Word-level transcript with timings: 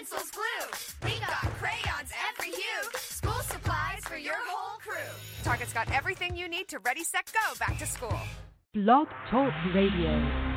pencils, 0.00 0.30
glue. 0.30 1.10
We 1.10 1.20
got 1.20 1.44
crayons 1.58 2.10
every 2.30 2.52
hue. 2.52 2.90
School 2.96 3.42
supplies 3.42 4.02
for 4.04 4.16
your 4.16 4.36
whole 4.46 4.78
crew. 4.78 4.94
Target's 5.42 5.72
got 5.72 5.90
everything 5.92 6.36
you 6.36 6.48
need 6.48 6.68
to 6.68 6.78
ready, 6.80 7.04
set, 7.04 7.30
go 7.32 7.54
back 7.58 7.78
to 7.78 7.86
school. 7.86 8.18
Blog 8.72 9.08
Talk 9.30 9.52
Radio. 9.74 10.50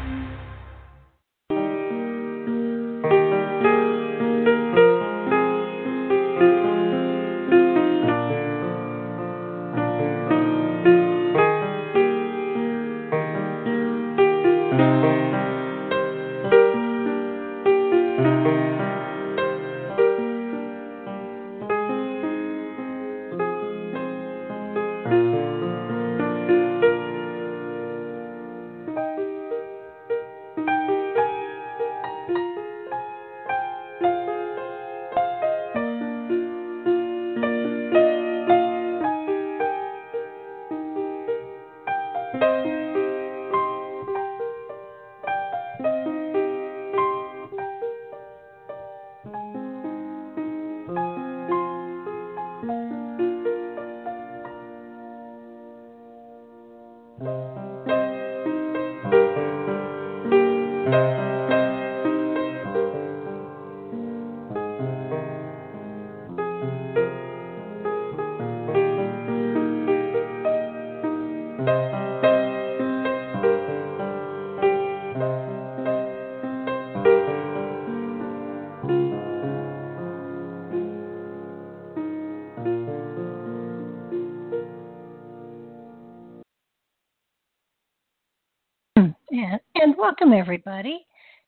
Welcome, 90.03 90.33
everybody, 90.33 91.05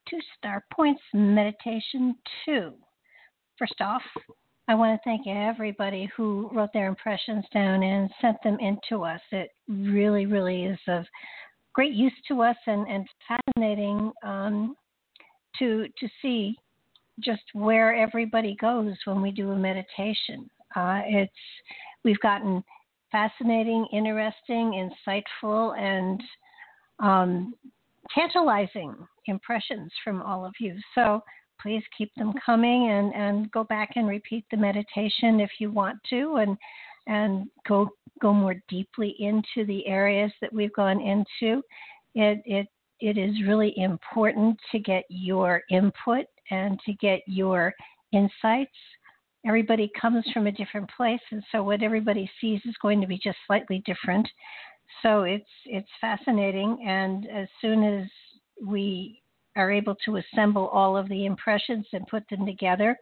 to 0.08 0.18
Star 0.38 0.64
Points 0.74 1.02
Meditation 1.14 2.16
2. 2.46 2.72
First 3.60 3.82
off, 3.82 4.02
I 4.70 4.76
want 4.76 4.98
to 4.98 5.04
thank 5.04 5.28
everybody 5.28 6.10
who 6.16 6.50
wrote 6.54 6.70
their 6.74 6.88
impressions 6.88 7.44
down 7.54 7.84
and 7.84 8.10
sent 8.22 8.38
them 8.46 8.58
in 8.62 8.78
to 8.88 9.04
us. 9.04 9.20
It 9.34 9.50
really, 9.68 10.26
really 10.26 10.64
is 10.64 10.80
of 10.88 11.04
great 11.74 11.92
use 11.92 12.14
to 12.30 12.44
us 12.44 12.56
and, 12.66 12.88
and 12.88 13.06
fascinating 13.28 14.14
um, 14.24 14.78
to, 15.60 15.88
to 16.00 16.08
see 16.22 16.56
just 17.20 17.44
where 17.52 17.94
everybody 17.94 18.56
goes 18.62 18.96
when 19.04 19.22
we 19.22 19.32
do 19.32 19.52
a 19.52 19.56
meditation. 19.58 20.50
Uh, 20.78 21.02
it's 21.04 21.34
we've 22.06 22.22
gotten 22.22 22.64
fascinating, 23.12 23.86
interesting, 23.92 24.90
insightful, 25.06 25.78
and 25.78 26.24
um, 27.00 27.54
tantalizing 28.14 28.96
impressions 29.28 29.92
from 30.04 30.22
all 30.22 30.46
of 30.46 30.54
you. 30.60 30.76
So 30.94 31.22
please 31.62 31.84
keep 31.98 32.12
them 32.16 32.30
mm-hmm. 32.30 32.38
coming 32.46 32.90
and, 32.90 33.14
and 33.14 33.52
go 33.52 33.64
back 33.64 33.92
and 33.96 34.08
repeat 34.08 34.46
the 34.52 34.58
meditation 34.58 35.40
if 35.40 35.52
you 35.60 35.72
want 35.72 35.98
to 36.10 36.38
and 36.38 36.58
and 37.08 37.46
go 37.68 37.90
go 38.22 38.34
more 38.34 38.56
deeply 38.68 39.16
into 39.20 39.66
the 39.68 39.86
areas 39.86 40.32
that 40.42 40.52
we've 40.52 40.74
gone 40.74 41.00
into. 41.02 41.62
It 42.16 42.42
it 42.46 42.68
it 43.00 43.18
is 43.18 43.46
really 43.46 43.74
important 43.78 44.58
to 44.72 44.80
get 44.80 45.04
your 45.10 45.62
input 45.70 46.26
and 46.52 46.80
to 46.86 46.94
get 46.94 47.22
your 47.28 47.74
insights. 48.12 48.76
Everybody 49.46 49.92
comes 50.00 50.26
from 50.34 50.48
a 50.48 50.52
different 50.52 50.90
place, 50.96 51.20
and 51.32 51.44
so 51.52 51.64
what 51.64 51.84
everybody 51.84 52.30
sees 52.42 52.62
is 52.66 52.76
going 52.82 53.02
to 53.02 53.08
be 53.08 53.20
just 53.24 53.38
slightly 53.46 53.84
different. 53.86 54.28
So 55.02 55.24
it's 55.24 55.50
it's 55.66 55.90
fascinating, 56.02 56.84
and 56.86 57.28
as 57.30 57.48
soon 57.62 57.84
as 57.84 58.08
we 58.66 59.22
are 59.56 59.72
able 59.72 59.96
to 60.06 60.18
assemble 60.18 60.68
all 60.68 60.98
of 60.98 61.08
the 61.10 61.26
impressions 61.26 61.86
and 61.94 62.08
put 62.08 62.24
them 62.30 62.46
together, 62.46 62.98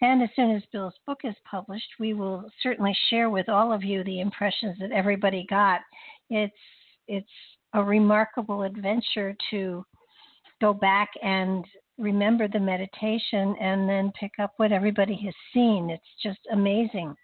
and 0.00 0.22
as 0.22 0.28
soon 0.34 0.50
as 0.54 0.62
Bill's 0.72 0.98
book 1.06 1.20
is 1.24 1.34
published, 1.48 1.88
we 1.98 2.12
will 2.14 2.44
certainly 2.62 2.96
share 3.08 3.30
with 3.30 3.48
all 3.48 3.72
of 3.72 3.84
you 3.84 4.02
the 4.04 4.20
impressions 4.20 4.76
that 4.80 4.92
everybody 4.92 5.46
got. 5.48 5.80
It's 6.28 6.52
it's 7.08 7.26
a 7.74 7.82
remarkable 7.82 8.62
adventure 8.62 9.34
to 9.50 9.84
go 10.60 10.74
back 10.74 11.10
and 11.22 11.64
remember 11.98 12.48
the 12.48 12.60
meditation 12.60 13.54
and 13.60 13.88
then 13.88 14.12
pick 14.18 14.32
up 14.40 14.52
what 14.56 14.72
everybody 14.72 15.16
has 15.24 15.34
seen. 15.54 15.90
It's 15.90 16.04
just 16.22 16.40
amazing 16.52 17.14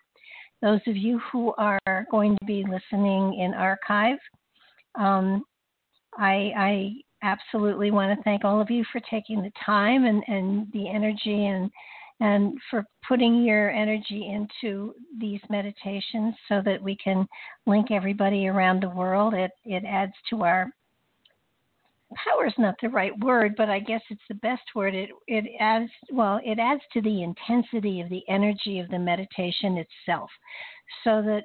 those 0.62 0.80
of 0.86 0.96
you 0.96 1.20
who 1.30 1.54
are 1.58 2.06
going 2.10 2.36
to 2.38 2.44
be 2.46 2.64
listening 2.69 3.38
in 3.41 3.54
archive, 3.54 4.19
um, 4.98 5.44
I, 6.16 6.52
I, 6.56 6.92
absolutely 7.22 7.91
want 7.91 8.16
to 8.16 8.22
thank 8.22 8.44
all 8.44 8.60
of 8.60 8.70
you 8.70 8.84
for 8.92 9.00
taking 9.10 9.42
the 9.42 9.50
time 9.66 10.04
and, 10.04 10.22
and 10.28 10.69
the 10.72 10.88
energy 10.88 11.46
and 11.46 11.69
and 12.20 12.58
for 12.70 12.84
putting 13.06 13.44
your 13.44 13.70
energy 13.70 14.32
into 14.32 14.92
these 15.20 15.41
meditations 15.48 16.34
so 16.48 16.60
that 16.64 16.82
we 16.82 16.96
can 16.96 17.26
link 17.66 17.90
everybody 17.90 18.48
around 18.48 18.82
the 18.82 18.88
world. 18.88 19.34
It 19.34 19.50
it 19.64 19.84
adds 19.84 20.12
to 20.30 20.42
our 20.42 20.70
power 22.14 22.46
is 22.46 22.54
not 22.58 22.74
the 22.80 22.88
right 22.88 23.12
word, 23.20 23.54
but 23.56 23.69
I 23.69 23.78
guess 23.80 24.02
it's 24.10 24.20
the 24.28 24.34
best 24.36 24.62
word. 24.74 24.94
It 24.94 25.10
it 25.26 25.44
adds 25.60 25.91
well, 26.10 26.41
it 26.44 26.58
adds 26.58 26.82
to 26.92 27.02
the 27.02 27.22
intensity 27.22 28.00
of 28.00 28.08
the 28.08 28.22
energy 28.28 28.80
of 28.80 28.88
the 28.88 28.98
meditation 28.98 29.78
itself, 29.78 30.30
so 31.04 31.22
that 31.22 31.42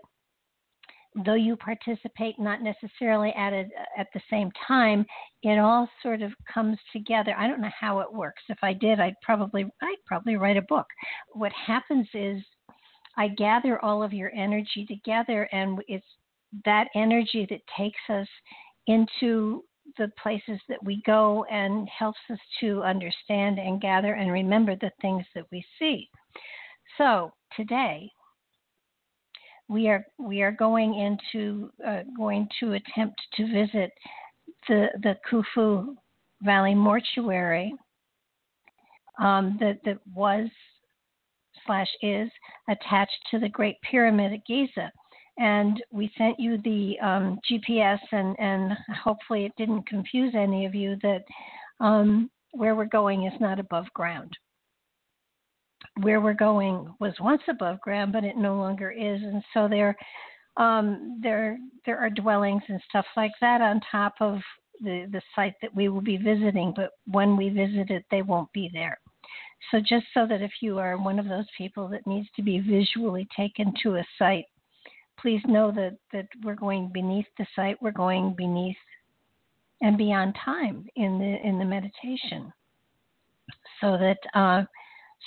though 1.25 1.35
you 1.35 1.55
participate 1.55 2.39
not 2.39 2.61
necessarily 2.61 3.31
at 3.37 3.53
a, 3.53 3.65
at 3.97 4.07
the 4.13 4.21
same 4.29 4.49
time, 4.67 5.05
it 5.43 5.59
all 5.59 5.87
sort 6.01 6.21
of 6.21 6.31
comes 6.51 6.77
together. 6.91 7.35
I 7.37 7.47
don't 7.47 7.61
know 7.61 7.69
how 7.79 7.99
it 7.99 8.11
works. 8.11 8.41
If 8.49 8.57
I 8.63 8.73
did, 8.73 8.99
I'd 8.99 9.19
probably 9.21 9.65
I'd 9.81 10.05
probably 10.05 10.35
write 10.37 10.57
a 10.57 10.63
book. 10.63 10.87
What 11.33 11.51
happens 11.51 12.07
is 12.13 12.41
I 13.17 13.27
gather 13.29 13.83
all 13.83 14.01
of 14.01 14.13
your 14.13 14.31
energy 14.33 14.85
together, 14.87 15.47
and 15.51 15.79
it's 15.87 16.05
that 16.65 16.87
energy 16.95 17.45
that 17.49 17.61
takes 17.77 18.01
us 18.09 18.27
into 18.87 19.63
the 19.97 20.11
places 20.21 20.59
that 20.69 20.83
we 20.83 21.01
go 21.05 21.45
and 21.51 21.87
helps 21.87 22.19
us 22.31 22.39
to 22.59 22.81
understand 22.83 23.59
and 23.59 23.81
gather 23.81 24.13
and 24.13 24.31
remember 24.31 24.75
the 24.75 24.91
things 25.01 25.25
that 25.35 25.45
we 25.51 25.63
see. 25.79 26.09
So 26.97 27.31
today 27.55 28.11
we 29.67 29.87
are 29.87 30.05
we 30.17 30.41
are 30.41 30.51
going 30.51 30.95
into 30.95 31.71
uh, 31.85 32.01
going 32.15 32.47
to 32.59 32.73
attempt 32.73 33.19
to 33.35 33.45
visit 33.45 33.91
the 34.67 34.87
the 35.01 35.15
Khufu 35.29 35.95
Valley 36.41 36.75
Mortuary 36.75 37.73
um, 39.19 39.57
that 39.59 39.79
that 39.85 39.99
was 40.13 40.49
slash 41.65 41.89
is 42.01 42.29
attached 42.69 43.17
to 43.31 43.39
the 43.39 43.49
Great 43.49 43.77
Pyramid 43.81 44.33
at 44.33 44.45
Giza 44.45 44.91
and 45.37 45.81
we 45.91 46.11
sent 46.17 46.39
you 46.39 46.57
the 46.59 46.97
um, 47.01 47.39
GPS, 47.49 47.99
and, 48.11 48.35
and 48.39 48.73
hopefully 49.03 49.45
it 49.45 49.53
didn't 49.57 49.87
confuse 49.87 50.33
any 50.35 50.65
of 50.65 50.75
you 50.75 50.97
that 51.01 51.23
um, 51.79 52.29
where 52.51 52.75
we're 52.75 52.85
going 52.85 53.25
is 53.25 53.39
not 53.39 53.59
above 53.59 53.85
ground. 53.93 54.31
Where 56.01 56.21
we're 56.21 56.33
going 56.33 56.93
was 56.99 57.13
once 57.19 57.41
above 57.49 57.81
ground, 57.81 58.13
but 58.13 58.23
it 58.23 58.37
no 58.37 58.55
longer 58.55 58.91
is, 58.91 59.21
and 59.21 59.43
so 59.53 59.67
there, 59.67 59.95
um, 60.57 61.19
there, 61.21 61.57
there 61.85 61.97
are 61.97 62.09
dwellings 62.09 62.63
and 62.67 62.81
stuff 62.89 63.05
like 63.17 63.33
that 63.41 63.61
on 63.61 63.81
top 63.91 64.13
of 64.19 64.39
the 64.81 65.07
the 65.11 65.21
site 65.35 65.53
that 65.61 65.73
we 65.75 65.87
will 65.87 66.01
be 66.01 66.17
visiting. 66.17 66.73
But 66.75 66.91
when 67.05 67.37
we 67.37 67.49
visit 67.49 67.91
it, 67.91 68.05
they 68.09 68.23
won't 68.23 68.51
be 68.53 68.69
there. 68.73 68.99
So 69.71 69.79
just 69.79 70.05
so 70.13 70.27
that 70.27 70.41
if 70.41 70.51
you 70.61 70.79
are 70.79 70.97
one 70.97 71.19
of 71.19 71.27
those 71.27 71.45
people 71.57 71.87
that 71.89 72.05
needs 72.07 72.27
to 72.35 72.41
be 72.41 72.59
visually 72.59 73.27
taken 73.35 73.73
to 73.83 73.95
a 73.95 74.05
site 74.17 74.45
please 75.19 75.41
know 75.45 75.71
that, 75.71 75.97
that 76.11 76.27
we're 76.43 76.55
going 76.55 76.91
beneath 76.93 77.27
the 77.37 77.45
site, 77.55 77.81
we're 77.81 77.91
going 77.91 78.33
beneath 78.37 78.77
and 79.81 79.97
beyond 79.97 80.35
time 80.45 80.85
in 80.95 81.19
the 81.19 81.47
in 81.47 81.59
the 81.59 81.65
meditation. 81.65 82.53
So 83.81 83.97
that 83.97 84.17
uh, 84.33 84.63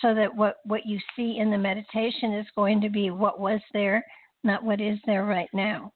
so 0.02 0.14
that 0.14 0.34
what, 0.34 0.56
what 0.64 0.86
you 0.86 0.98
see 1.14 1.38
in 1.38 1.50
the 1.50 1.58
meditation 1.58 2.34
is 2.34 2.46
going 2.54 2.80
to 2.80 2.90
be 2.90 3.10
what 3.10 3.40
was 3.40 3.60
there, 3.72 4.04
not 4.44 4.62
what 4.62 4.80
is 4.80 4.98
there 5.06 5.24
right 5.24 5.48
now. 5.52 5.92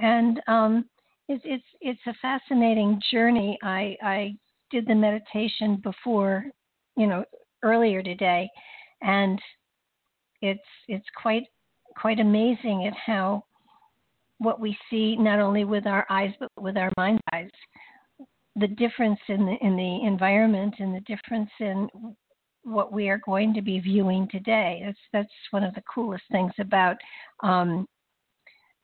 And 0.00 0.40
um, 0.48 0.84
it's, 1.28 1.42
it's, 1.44 1.64
it's 1.80 2.00
a 2.06 2.14
fascinating 2.20 3.00
journey. 3.10 3.58
I, 3.62 3.96
I 4.02 4.36
did 4.70 4.86
the 4.86 4.94
meditation 4.94 5.80
before, 5.82 6.46
you 6.96 7.06
know, 7.06 7.24
earlier 7.62 8.02
today, 8.02 8.48
and 9.02 9.40
it's 10.40 10.60
it's 10.86 11.06
quite 11.20 11.44
quite 12.00 12.20
amazing 12.20 12.86
at 12.86 12.94
how 12.94 13.44
what 14.38 14.60
we 14.60 14.76
see 14.88 15.16
not 15.16 15.40
only 15.40 15.64
with 15.64 15.86
our 15.86 16.06
eyes 16.10 16.32
but 16.38 16.50
with 16.58 16.76
our 16.76 16.90
mind's 16.96 17.22
eyes. 17.32 17.50
The 18.56 18.68
difference 18.68 19.20
in 19.28 19.46
the 19.46 19.56
in 19.60 19.76
the 19.76 20.06
environment 20.06 20.74
and 20.78 20.94
the 20.94 21.00
difference 21.00 21.50
in 21.60 21.88
what 22.62 22.92
we 22.92 23.08
are 23.08 23.20
going 23.24 23.54
to 23.54 23.62
be 23.62 23.80
viewing 23.80 24.28
today. 24.30 24.82
That's 24.84 24.98
that's 25.12 25.32
one 25.50 25.64
of 25.64 25.74
the 25.74 25.82
coolest 25.92 26.24
things 26.30 26.52
about 26.58 26.96
um, 27.42 27.86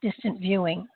distant 0.02 0.40
viewing 0.40 0.86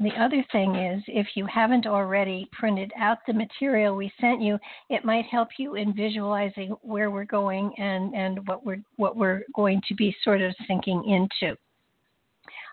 the 0.00 0.18
other 0.18 0.42
thing 0.50 0.76
is, 0.76 1.02
if 1.08 1.26
you 1.34 1.44
haven't 1.44 1.86
already 1.86 2.48
printed 2.52 2.90
out 2.98 3.18
the 3.26 3.34
material 3.34 3.94
we 3.94 4.10
sent 4.18 4.40
you, 4.40 4.58
it 4.88 5.04
might 5.04 5.26
help 5.26 5.48
you 5.58 5.74
in 5.74 5.94
visualizing 5.94 6.70
where 6.80 7.10
we're 7.10 7.24
going 7.24 7.70
and, 7.76 8.14
and 8.14 8.46
what 8.48 8.64
we're 8.64 8.82
what 8.96 9.16
we're 9.16 9.42
going 9.54 9.82
to 9.88 9.94
be 9.94 10.16
sort 10.24 10.40
of 10.40 10.54
sinking 10.66 11.04
into. 11.04 11.54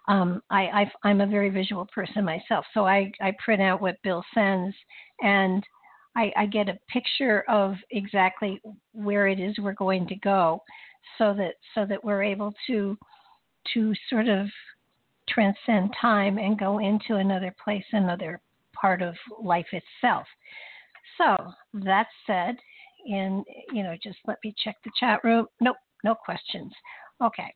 Um, 0.07 0.41
I, 0.49 0.89
I, 1.03 1.09
am 1.09 1.19
a 1.19 1.27
very 1.27 1.49
visual 1.49 1.85
person 1.93 2.23
myself, 2.23 2.65
so 2.73 2.87
I, 2.87 3.11
I 3.19 3.33
print 3.43 3.61
out 3.61 3.81
what 3.81 4.01
Bill 4.03 4.23
sends, 4.33 4.73
and 5.19 5.61
I, 6.15 6.31
I 6.37 6.45
get 6.45 6.69
a 6.69 6.79
picture 6.89 7.43
of 7.49 7.75
exactly 7.91 8.61
where 8.93 9.27
it 9.27 9.37
is 9.37 9.57
we're 9.59 9.73
going 9.73 10.07
to 10.07 10.15
go, 10.15 10.63
so 11.17 11.33
that 11.33 11.55
so 11.75 11.85
that 11.85 12.01
we're 12.01 12.23
able 12.23 12.53
to 12.67 12.97
to 13.73 13.93
sort 14.09 14.29
of 14.29 14.47
transcend 15.29 15.93
time 15.99 16.37
and 16.37 16.59
go 16.59 16.79
into 16.79 17.15
another 17.15 17.53
place, 17.63 17.83
another 17.91 18.39
part 18.73 19.01
of 19.01 19.15
life 19.41 19.67
itself. 19.71 20.25
So 21.17 21.35
that 21.73 22.07
said, 22.25 22.55
and 23.05 23.43
you 23.71 23.83
know, 23.83 23.95
just 24.01 24.17
let 24.25 24.37
me 24.43 24.53
check 24.63 24.75
the 24.83 24.91
chat 24.99 25.23
room. 25.23 25.47
Nope, 25.61 25.77
no 26.03 26.15
questions. 26.15 26.71
Okay. 27.23 27.53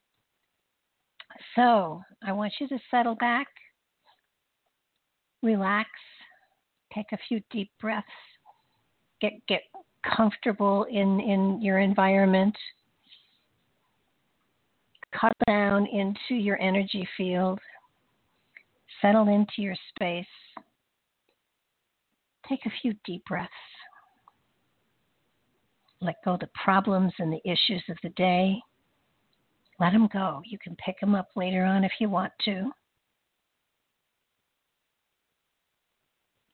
So 1.56 2.02
I 2.24 2.32
want 2.34 2.54
you 2.60 2.68
to 2.68 2.80
settle 2.90 3.16
back, 3.16 3.48
relax, 5.42 5.90
take 6.94 7.08
a 7.14 7.18
few 7.28 7.42
deep 7.52 7.72
breaths, 7.80 8.08
get 9.20 9.34
get 9.48 9.62
comfortable 10.16 10.86
in 10.86 11.20
in 11.20 11.62
your 11.62 11.80
environment 11.80 12.56
cut 15.20 15.34
down 15.48 15.86
into 15.88 16.36
your 16.36 16.60
energy 16.62 17.08
field, 17.18 17.60
settle 19.02 19.28
into 19.28 19.62
your 19.62 19.76
space. 19.90 20.26
Take 22.48 22.66
a 22.66 22.72
few 22.82 22.94
deep 23.06 23.24
breaths. 23.26 23.52
Let 26.02 26.16
go 26.26 26.38
the 26.40 26.50
problems 26.56 27.14
and 27.20 27.32
the 27.32 27.42
issues 27.46 27.84
of 27.90 27.98
the 28.04 28.10
day. 28.10 28.60
Let 29.80 29.94
them 29.94 30.08
go. 30.12 30.42
You 30.46 30.58
can 30.58 30.76
pick 30.76 31.00
them 31.00 31.16
up 31.16 31.30
later 31.36 31.64
on 31.64 31.84
if 31.84 31.92
you 32.00 32.10
want 32.10 32.34
to. 32.46 32.72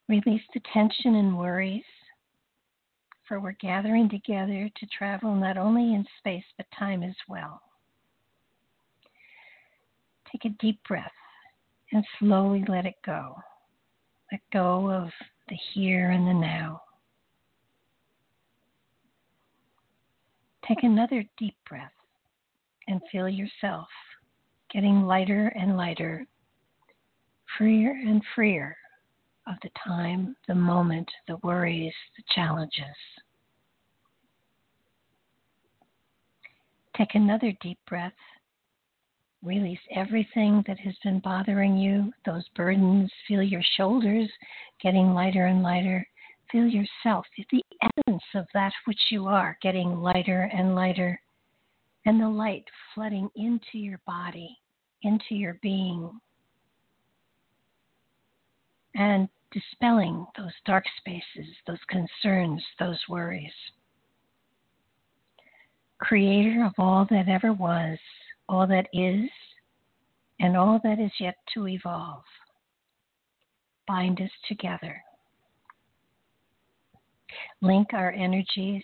Release 0.10 0.44
the 0.54 0.62
tension 0.74 1.16
and 1.16 1.38
worries, 1.38 1.84
for 3.28 3.42
we're 3.42 3.52
gathering 3.54 4.10
together 4.10 4.70
to 4.74 4.86
travel 4.98 5.36
not 5.36 5.58
only 5.58 5.94
in 5.94 6.06
space 6.20 6.46
but 6.56 6.66
time 6.78 7.04
as 7.04 7.16
well. 7.28 7.62
Take 10.32 10.46
a 10.46 10.56
deep 10.60 10.80
breath 10.88 11.12
and 11.92 12.04
slowly 12.20 12.64
let 12.68 12.86
it 12.86 12.96
go. 13.06 13.36
Let 14.32 14.42
go 14.52 14.92
of 14.92 15.10
the 15.48 15.58
here 15.74 16.12
and 16.12 16.28
the 16.28 16.34
now. 16.34 16.82
Take 20.68 20.84
another 20.84 21.24
deep 21.38 21.56
breath 21.68 21.94
and 22.90 23.02
feel 23.12 23.30
yourself 23.30 23.88
getting 24.74 25.04
lighter 25.04 25.48
and 25.56 25.78
lighter, 25.78 26.26
freer 27.58 27.92
and 27.92 28.22
freer 28.36 28.76
of 29.48 29.56
the 29.64 29.70
time, 29.86 30.36
the 30.48 30.56
moment, 30.56 31.10
the 31.28 31.38
worries, 31.38 31.94
the 32.18 32.24
challenges. 32.36 32.84
Take 36.98 37.16
another 37.16 37.54
deep 37.62 37.80
breath 37.88 38.12
Release 39.48 39.80
everything 39.96 40.62
that 40.68 40.78
has 40.80 40.94
been 41.06 41.20
bothering 41.20 41.78
you, 41.78 42.12
those 42.26 42.44
burdens. 42.54 43.10
Feel 43.30 43.42
your 43.42 43.64
shoulders 43.78 44.30
getting 44.84 45.14
lighter 45.14 45.46
and 45.46 45.64
lighter. 45.64 46.06
Feel 46.52 46.68
yourself, 46.68 47.26
the 47.50 47.64
essence 47.82 48.24
of 48.36 48.46
that 48.54 48.74
which 48.84 49.00
you 49.10 49.26
are, 49.26 49.58
getting 49.62 50.02
lighter 50.02 50.52
and 50.54 50.76
lighter. 50.76 51.18
And 52.06 52.20
the 52.20 52.28
light 52.28 52.66
flooding 52.94 53.30
into 53.38 53.78
your 53.78 54.02
body, 54.06 54.58
into 55.04 55.36
your 55.36 55.58
being. 55.62 56.12
And 58.96 59.30
dispelling 59.54 60.26
those 60.36 60.52
dark 60.66 60.84
spaces, 60.98 61.50
those 61.66 61.80
concerns, 61.88 62.62
those 62.80 63.00
worries. 63.08 63.54
Creator 66.00 66.66
of 66.66 66.74
all 66.78 67.08
that 67.10 67.30
ever 67.30 67.54
was, 67.54 67.98
all 68.50 68.68
that 68.68 68.88
is, 68.94 69.30
and 70.40 70.56
all 70.56 70.80
that 70.84 71.00
is 71.00 71.12
yet 71.20 71.36
to 71.54 71.68
evolve. 71.68 72.24
Bind 73.88 74.22
us 74.22 74.32
together. 74.48 75.02
Link 77.62 77.94
our 77.94 78.12
energies 78.12 78.84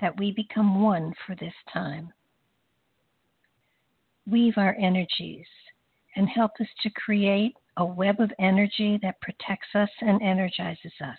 that 0.00 0.18
we 0.18 0.32
become 0.32 0.82
one 0.82 1.12
for 1.26 1.34
this 1.36 1.54
time. 1.72 2.12
Weave 4.26 4.54
our 4.56 4.76
energies 4.78 5.46
and 6.16 6.28
help 6.28 6.52
us 6.60 6.66
to 6.82 6.90
create 6.90 7.54
a 7.76 7.84
web 7.84 8.20
of 8.20 8.32
energy 8.38 8.98
that 9.02 9.20
protects 9.20 9.68
us 9.74 9.90
and 10.00 10.20
energizes 10.22 10.92
us. 11.00 11.18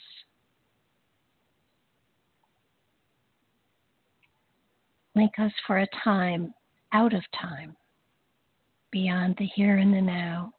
Link 5.17 5.39
us 5.39 5.51
for 5.65 5.79
a 5.79 5.88
time 6.03 6.53
out 6.93 7.12
of 7.12 7.24
time, 7.41 7.75
beyond 8.91 9.36
the 9.39 9.47
here 9.55 9.77
and 9.77 9.91
the 9.91 10.00
now, 10.00 10.53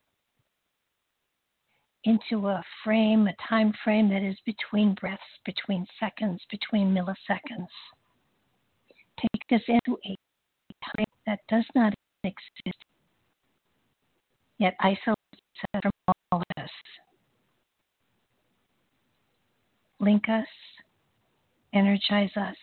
into 2.02 2.48
a 2.48 2.60
frame, 2.82 3.28
a 3.28 3.34
time 3.48 3.72
frame 3.84 4.08
that 4.08 4.24
is 4.24 4.36
between 4.44 4.96
breaths, 5.00 5.22
between 5.44 5.86
seconds, 6.00 6.40
between 6.50 6.92
milliseconds. 6.92 7.68
Take 9.20 9.52
us 9.52 9.62
into 9.68 9.96
a 10.04 10.16
time 10.84 11.06
that 11.24 11.38
does 11.48 11.64
not 11.76 11.94
exist, 12.24 12.84
yet 14.58 14.74
isolates 14.80 15.16
us 15.72 15.82
from 15.82 15.92
all 16.32 16.42
of 16.42 16.64
us. 16.64 16.70
Link 20.00 20.28
us, 20.28 20.46
energize 21.72 22.36
us, 22.36 22.56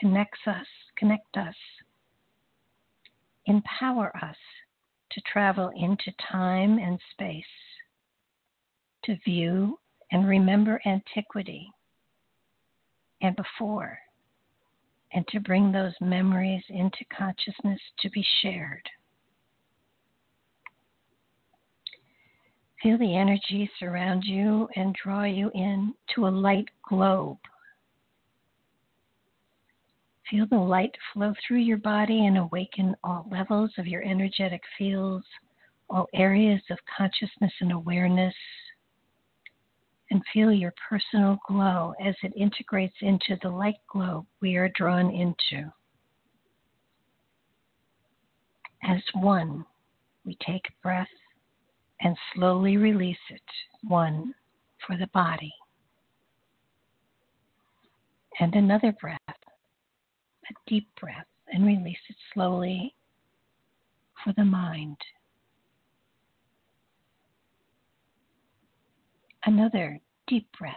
connects 0.00 0.40
us, 0.46 0.66
connect 0.96 1.36
us, 1.36 1.54
empower 3.46 4.16
us 4.24 4.36
to 5.12 5.20
travel 5.30 5.70
into 5.76 6.12
time 6.30 6.78
and 6.78 6.98
space, 7.12 7.44
to 9.04 9.16
view 9.24 9.78
and 10.10 10.26
remember 10.26 10.80
antiquity 10.86 11.70
and 13.22 13.36
before, 13.36 13.98
and 15.12 15.26
to 15.28 15.40
bring 15.40 15.70
those 15.70 15.92
memories 16.00 16.62
into 16.70 17.04
consciousness 17.16 17.80
to 17.98 18.08
be 18.10 18.24
shared. 18.40 18.88
Feel 22.82 22.96
the 22.96 23.16
energy 23.16 23.70
surround 23.78 24.24
you 24.24 24.66
and 24.74 24.94
draw 24.94 25.24
you 25.24 25.50
in 25.54 25.92
to 26.14 26.26
a 26.26 26.28
light 26.28 26.68
globe 26.88 27.36
Feel 30.30 30.46
the 30.46 30.56
light 30.56 30.94
flow 31.12 31.34
through 31.46 31.58
your 31.58 31.78
body 31.78 32.26
and 32.26 32.38
awaken 32.38 32.94
all 33.02 33.26
levels 33.32 33.72
of 33.78 33.88
your 33.88 34.02
energetic 34.04 34.62
fields, 34.78 35.26
all 35.88 36.06
areas 36.14 36.62
of 36.70 36.78
consciousness 36.96 37.52
and 37.60 37.72
awareness. 37.72 38.34
And 40.12 40.22
feel 40.32 40.52
your 40.52 40.72
personal 40.88 41.38
glow 41.48 41.94
as 42.04 42.14
it 42.22 42.32
integrates 42.36 42.94
into 43.00 43.36
the 43.42 43.48
light 43.48 43.78
globe 43.90 44.24
we 44.40 44.54
are 44.54 44.70
drawn 44.76 45.10
into. 45.10 45.72
As 48.84 49.02
one, 49.14 49.64
we 50.24 50.38
take 50.46 50.64
breath 50.80 51.08
and 52.02 52.16
slowly 52.34 52.76
release 52.76 53.16
it, 53.30 53.42
one 53.82 54.32
for 54.86 54.96
the 54.96 55.08
body. 55.08 55.52
And 58.38 58.54
another 58.54 58.92
breath 59.00 59.18
a 60.50 60.54
deep 60.68 60.88
breath 61.00 61.26
and 61.48 61.66
release 61.66 61.98
it 62.08 62.16
slowly 62.34 62.94
for 64.22 64.32
the 64.36 64.44
mind. 64.44 64.96
Another 69.44 69.98
deep 70.26 70.46
breath, 70.58 70.76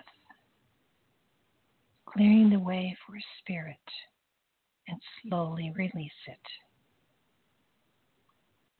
clearing 2.06 2.50
the 2.50 2.60
way 2.60 2.96
for 3.06 3.16
spirit, 3.40 3.76
and 4.88 5.00
slowly 5.22 5.72
release 5.76 6.12
it. 6.28 6.38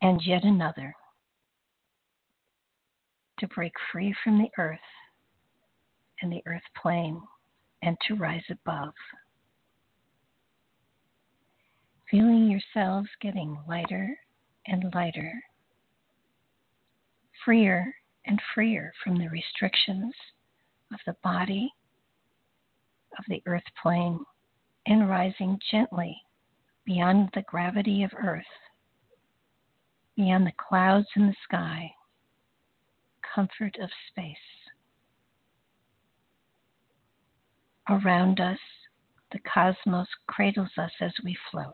And 0.02 0.22
yet 0.26 0.44
another 0.44 0.94
to 3.40 3.48
break 3.48 3.74
free 3.92 4.16
from 4.24 4.38
the 4.38 4.50
earth 4.58 4.80
and 6.22 6.32
the 6.32 6.42
earth 6.46 6.62
plane 6.82 7.22
and 7.82 7.98
to 8.08 8.16
rise 8.16 8.44
above. 8.50 8.94
Feeling 12.10 12.50
yourselves 12.50 13.10
getting 13.22 13.58
lighter 13.68 14.16
and 14.68 14.94
lighter, 14.94 15.34
freer 17.44 17.96
and 18.26 18.40
freer 18.54 18.94
from 19.04 19.18
the 19.18 19.30
restrictions 19.30 20.14
of 20.94 21.00
the 21.06 21.16
body, 21.24 21.74
of 23.18 23.26
the 23.28 23.42
earth 23.46 23.64
plane, 23.82 24.20
and 24.86 25.10
rising 25.10 25.60
gently 25.72 26.22
beyond 26.86 27.30
the 27.34 27.44
gravity 27.44 28.04
of 28.04 28.12
earth, 28.22 28.44
beyond 30.16 30.46
the 30.46 30.54
clouds 30.58 31.08
in 31.16 31.28
the 31.28 31.36
sky, 31.44 31.90
comfort 33.34 33.78
of 33.82 33.90
space. 34.10 34.38
Around 37.90 38.40
us, 38.40 38.60
the 39.34 39.40
cosmos 39.52 40.08
cradles 40.28 40.70
us 40.78 40.92
as 41.02 41.12
we 41.24 41.36
float. 41.52 41.74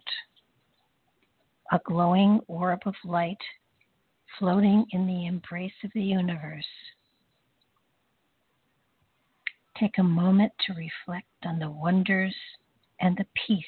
A 1.71 1.79
glowing 1.85 2.39
orb 2.47 2.79
of 2.85 2.95
light 3.03 3.37
floating 4.39 4.85
in 4.91 5.05
the 5.05 5.27
embrace 5.27 5.73
of 5.83 5.91
the 5.93 6.01
universe. 6.01 6.65
Take 9.77 9.97
a 9.97 10.03
moment 10.03 10.51
to 10.65 10.73
reflect 10.73 11.27
on 11.45 11.59
the 11.59 11.69
wonders 11.69 12.35
and 13.01 13.15
the 13.17 13.25
peace 13.47 13.65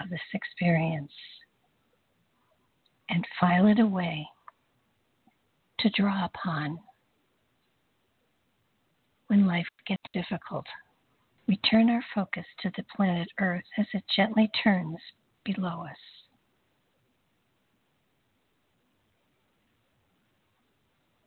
of 0.00 0.10
this 0.10 0.20
experience 0.32 1.12
and 3.10 3.26
file 3.38 3.66
it 3.66 3.78
away 3.78 4.26
to 5.80 5.90
draw 5.90 6.24
upon 6.24 6.78
when 9.28 9.46
life 9.46 9.66
gets 9.86 10.02
difficult. 10.12 10.66
We 11.46 11.56
turn 11.58 11.90
our 11.90 12.04
focus 12.14 12.46
to 12.60 12.72
the 12.76 12.84
planet 12.96 13.28
Earth 13.38 13.64
as 13.78 13.86
it 13.92 14.04
gently 14.14 14.50
turns 14.62 14.98
below 15.44 15.84
us. 15.84 15.96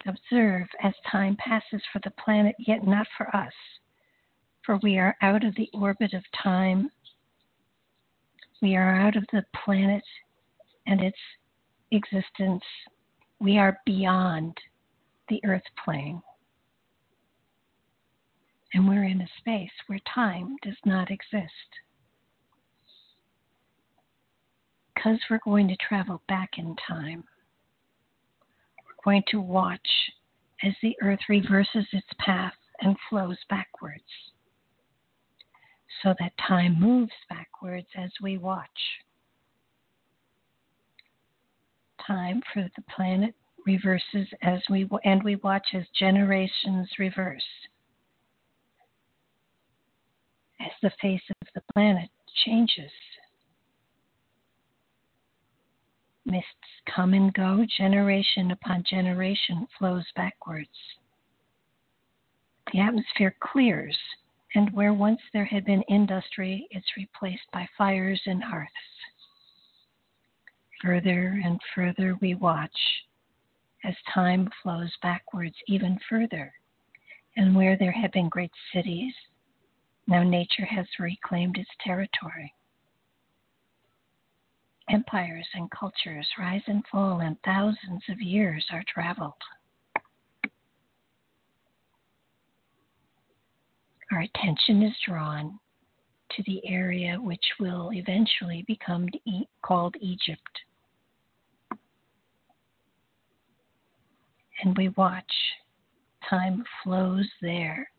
Observe 0.07 0.67
as 0.81 0.93
time 1.12 1.36
passes 1.36 1.81
for 1.91 2.00
the 2.03 2.12
planet, 2.12 2.55
yet 2.59 2.88
not 2.88 3.05
for 3.17 3.36
us, 3.36 3.53
for 4.65 4.77
we 4.77 4.97
are 4.97 5.15
out 5.21 5.43
of 5.43 5.53
the 5.55 5.69
orbit 5.74 6.13
of 6.13 6.24
time. 6.41 6.89
We 8.62 8.75
are 8.75 8.95
out 8.95 9.17
of 9.17 9.25
the 9.33 9.43
planet 9.65 10.03
and 10.88 11.01
its 11.01 11.17
existence. 11.91 12.63
We 13.39 13.57
are 13.57 13.79
beyond 13.86 14.57
the 15.29 15.41
earth 15.43 15.63
plane. 15.83 16.21
And 18.74 18.88
we're 18.88 19.05
in 19.05 19.21
a 19.21 19.27
space 19.39 19.71
where 19.88 20.00
time 20.13 20.55
does 20.62 20.77
not 20.86 21.09
exist. 21.09 21.51
Because 24.93 25.19
we're 25.29 25.39
going 25.45 25.67
to 25.67 25.77
travel 25.77 26.21
back 26.27 26.51
in 26.57 26.75
time, 26.88 27.24
we're 28.86 29.12
going 29.12 29.24
to 29.29 29.39
watch 29.39 29.88
as 30.63 30.74
the 30.81 30.95
earth 31.01 31.19
reverses 31.29 31.86
its 31.93 32.07
path 32.19 32.53
and 32.81 32.95
flows 33.09 33.38
backwards 33.50 34.03
so 36.03 36.13
that 36.19 36.33
time 36.47 36.79
moves 36.79 37.12
backwards 37.29 37.88
as 37.95 38.12
we 38.21 38.38
watch. 38.38 38.69
Time 42.05 42.41
for 42.53 42.69
the 42.75 42.81
planet 42.95 43.33
reverses 43.65 44.27
as 44.41 44.59
we 44.69 44.88
and 45.03 45.21
we 45.24 45.36
watch 45.38 45.67
as 45.74 45.83
generations 46.00 46.88
reverse 46.97 47.43
as 50.62 50.66
the 50.81 50.91
face 51.01 51.22
of 51.29 51.48
the 51.55 51.62
planet 51.74 52.10
changes. 52.46 52.91
Mists 56.25 56.46
come 56.93 57.13
and 57.13 57.34
go, 57.34 57.65
generation 57.77 58.51
upon 58.51 58.84
generation 58.84 59.65
flows 59.77 60.05
backwards. 60.15 60.69
The 62.74 62.79
atmosphere 62.79 63.34
clears, 63.39 63.98
and 64.53 64.69
where 64.74 64.93
once 64.93 65.22
there 65.31 65.46
had 65.46 65.63
been 65.63 65.84
industry, 65.84 66.67
it's 66.72 66.98
replaced 66.98 67.50
by 67.53 67.67
fires 67.77 68.22
and 68.25 68.43
hearths. 68.43 68.72
Further 70.81 71.41
and 71.43 71.60
further 71.74 72.17
we 72.22 72.36
watch 72.36 72.77
as 73.86 73.96
time 74.13 74.50
flows 74.62 74.91
backwards 75.01 75.55
even 75.67 75.98
further, 76.10 76.51
and 77.38 77.55
where 77.55 77.77
there 77.77 77.91
had 77.91 78.12
been 78.12 78.27
great 78.27 78.51
cities, 78.74 79.13
now 80.08 80.24
nature 80.24 80.66
has 80.66 80.86
reclaimed 81.00 81.58
its 81.58 81.70
territory. 81.84 82.54
Empires 84.90 85.48
and 85.54 85.70
cultures 85.70 86.28
rise 86.40 86.62
and 86.68 86.84
fall, 86.90 87.20
and 87.20 87.36
thousands 87.44 88.04
of 88.10 88.22
years 88.22 88.66
are 88.72 88.84
traveled. 88.88 89.34
Our 94.14 94.22
attention 94.22 94.84
is 94.84 94.94
drawn 95.06 95.60
to 96.32 96.44
the 96.44 96.66
area 96.66 97.18
which 97.20 97.46
will 97.60 97.92
eventually 97.92 98.64
become 98.66 99.08
called 99.62 99.96
Egypt. 100.00 100.42
And 104.64 104.76
we 104.78 104.90
watch. 104.90 105.34
Time 106.30 106.64
flows 106.84 107.28
there 107.42 107.90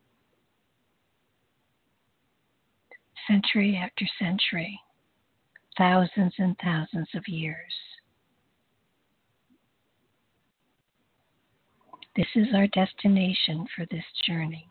century 3.28 3.76
after 3.76 4.04
century, 4.18 4.80
thousands 5.76 6.34
and 6.38 6.56
thousands 6.62 7.08
of 7.14 7.28
years. 7.28 7.72
This 12.16 12.26
is 12.34 12.48
our 12.54 12.66
destination 12.68 13.66
for 13.76 13.86
this 13.90 14.04
journey. 14.26 14.66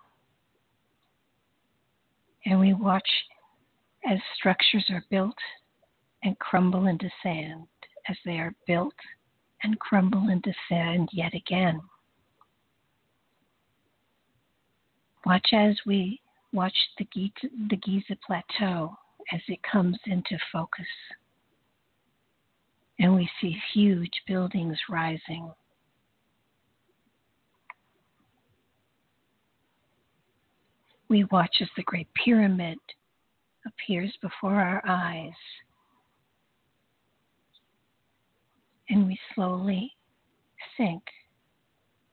And 2.45 2.59
we 2.59 2.73
watch 2.73 3.07
as 4.09 4.19
structures 4.35 4.85
are 4.89 5.03
built 5.09 5.37
and 6.23 6.37
crumble 6.39 6.87
into 6.87 7.09
sand, 7.23 7.67
as 8.09 8.17
they 8.25 8.37
are 8.39 8.53
built 8.65 8.93
and 9.63 9.79
crumble 9.79 10.29
into 10.29 10.53
sand 10.67 11.09
yet 11.11 11.33
again. 11.33 11.79
Watch 15.25 15.49
as 15.53 15.77
we 15.85 16.19
watch 16.53 16.75
the 16.97 17.05
Giza, 17.05 17.53
the 17.69 17.75
Giza 17.77 18.17
Plateau 18.25 18.95
as 19.33 19.41
it 19.47 19.59
comes 19.69 19.97
into 20.05 20.37
focus. 20.51 20.85
And 22.99 23.15
we 23.15 23.29
see 23.39 23.55
huge 23.73 24.21
buildings 24.25 24.77
rising. 24.89 25.51
We 31.09 31.23
watch 31.25 31.57
as 31.61 31.67
the 31.77 31.83
Great 31.83 32.07
Pyramid 32.13 32.79
appears 33.65 34.13
before 34.21 34.55
our 34.55 34.81
eyes. 34.87 35.31
And 38.89 39.07
we 39.07 39.19
slowly 39.35 39.91
sink 40.75 41.03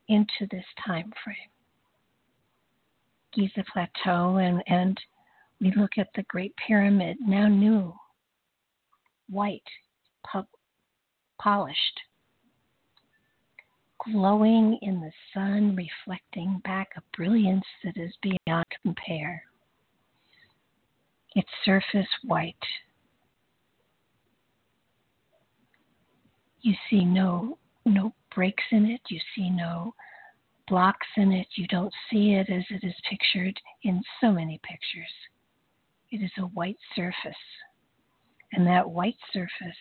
into 0.08 0.46
this 0.50 0.64
time 0.84 1.12
frame. 1.24 1.53
Giza 3.34 3.64
Plateau 3.72 4.36
and, 4.38 4.62
and 4.66 4.98
we 5.60 5.72
look 5.76 5.92
at 5.98 6.08
the 6.14 6.22
Great 6.24 6.54
Pyramid, 6.56 7.16
now 7.20 7.48
new, 7.48 7.94
white, 9.28 9.62
polished, 11.40 12.00
glowing 14.04 14.78
in 14.82 15.00
the 15.00 15.12
sun, 15.32 15.76
reflecting 15.76 16.60
back 16.64 16.88
a 16.96 17.16
brilliance 17.16 17.64
that 17.82 17.96
is 17.96 18.12
beyond 18.22 18.64
compare. 18.82 19.42
Its 21.34 21.48
surface 21.64 22.06
white. 22.22 22.54
You 26.60 26.74
see 26.88 27.04
no 27.04 27.58
no 27.84 28.14
breaks 28.34 28.64
in 28.70 28.86
it. 28.86 29.00
You 29.08 29.20
see 29.34 29.50
no 29.50 29.94
blocks 30.66 31.06
in 31.16 31.33
it. 31.33 31.47
You 31.56 31.66
don't 31.68 31.92
see 32.11 32.35
it 32.35 32.49
as 32.50 32.64
it 32.71 32.85
is 32.87 32.94
pictured 33.09 33.59
in 33.83 34.02
so 34.21 34.33
many 34.33 34.61
pictures. 34.62 35.12
It 36.11 36.23
is 36.23 36.30
a 36.38 36.42
white 36.42 36.78
surface. 36.94 37.35
And 38.52 38.66
that 38.66 38.88
white 38.88 39.16
surface 39.33 39.76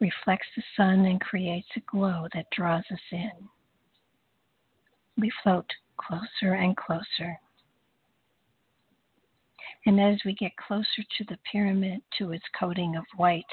reflects 0.00 0.46
the 0.56 0.62
sun 0.76 1.04
and 1.04 1.20
creates 1.20 1.68
a 1.76 1.80
glow 1.90 2.26
that 2.34 2.46
draws 2.56 2.84
us 2.90 2.98
in. 3.12 3.30
We 5.16 5.30
float 5.42 5.66
closer 5.96 6.54
and 6.54 6.76
closer. 6.76 7.38
And 9.86 10.00
as 10.00 10.18
we 10.24 10.34
get 10.34 10.56
closer 10.56 11.02
to 11.18 11.24
the 11.28 11.38
pyramid, 11.50 12.00
to 12.18 12.32
its 12.32 12.44
coating 12.58 12.96
of 12.96 13.04
white, 13.16 13.44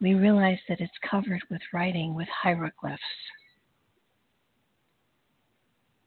we 0.00 0.14
realize 0.14 0.58
that 0.68 0.80
it's 0.80 0.92
covered 1.08 1.42
with 1.50 1.62
writing 1.72 2.14
with 2.14 2.28
hieroglyphs. 2.28 3.00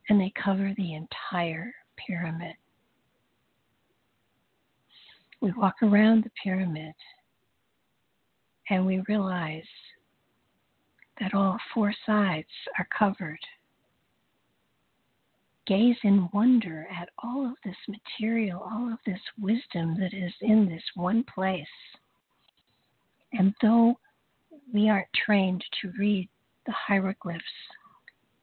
And 0.09 0.19
they 0.19 0.31
cover 0.41 0.73
the 0.77 0.93
entire 0.93 1.73
pyramid. 1.97 2.55
We 5.41 5.51
walk 5.53 5.75
around 5.81 6.23
the 6.23 6.31
pyramid 6.43 6.93
and 8.69 8.85
we 8.85 9.03
realize 9.07 9.63
that 11.19 11.33
all 11.33 11.57
four 11.73 11.93
sides 12.05 12.47
are 12.77 12.87
covered. 12.97 13.39
Gaze 15.67 15.97
in 16.03 16.29
wonder 16.33 16.87
at 16.91 17.09
all 17.23 17.45
of 17.45 17.53
this 17.63 17.75
material, 17.87 18.61
all 18.61 18.91
of 18.91 18.99
this 19.05 19.19
wisdom 19.39 19.95
that 19.99 20.13
is 20.13 20.33
in 20.41 20.67
this 20.67 20.83
one 20.95 21.23
place. 21.23 21.67
And 23.33 23.53
though 23.61 23.99
we 24.73 24.89
aren't 24.89 25.07
trained 25.25 25.63
to 25.81 25.91
read 25.97 26.29
the 26.65 26.71
hieroglyphs, 26.71 27.43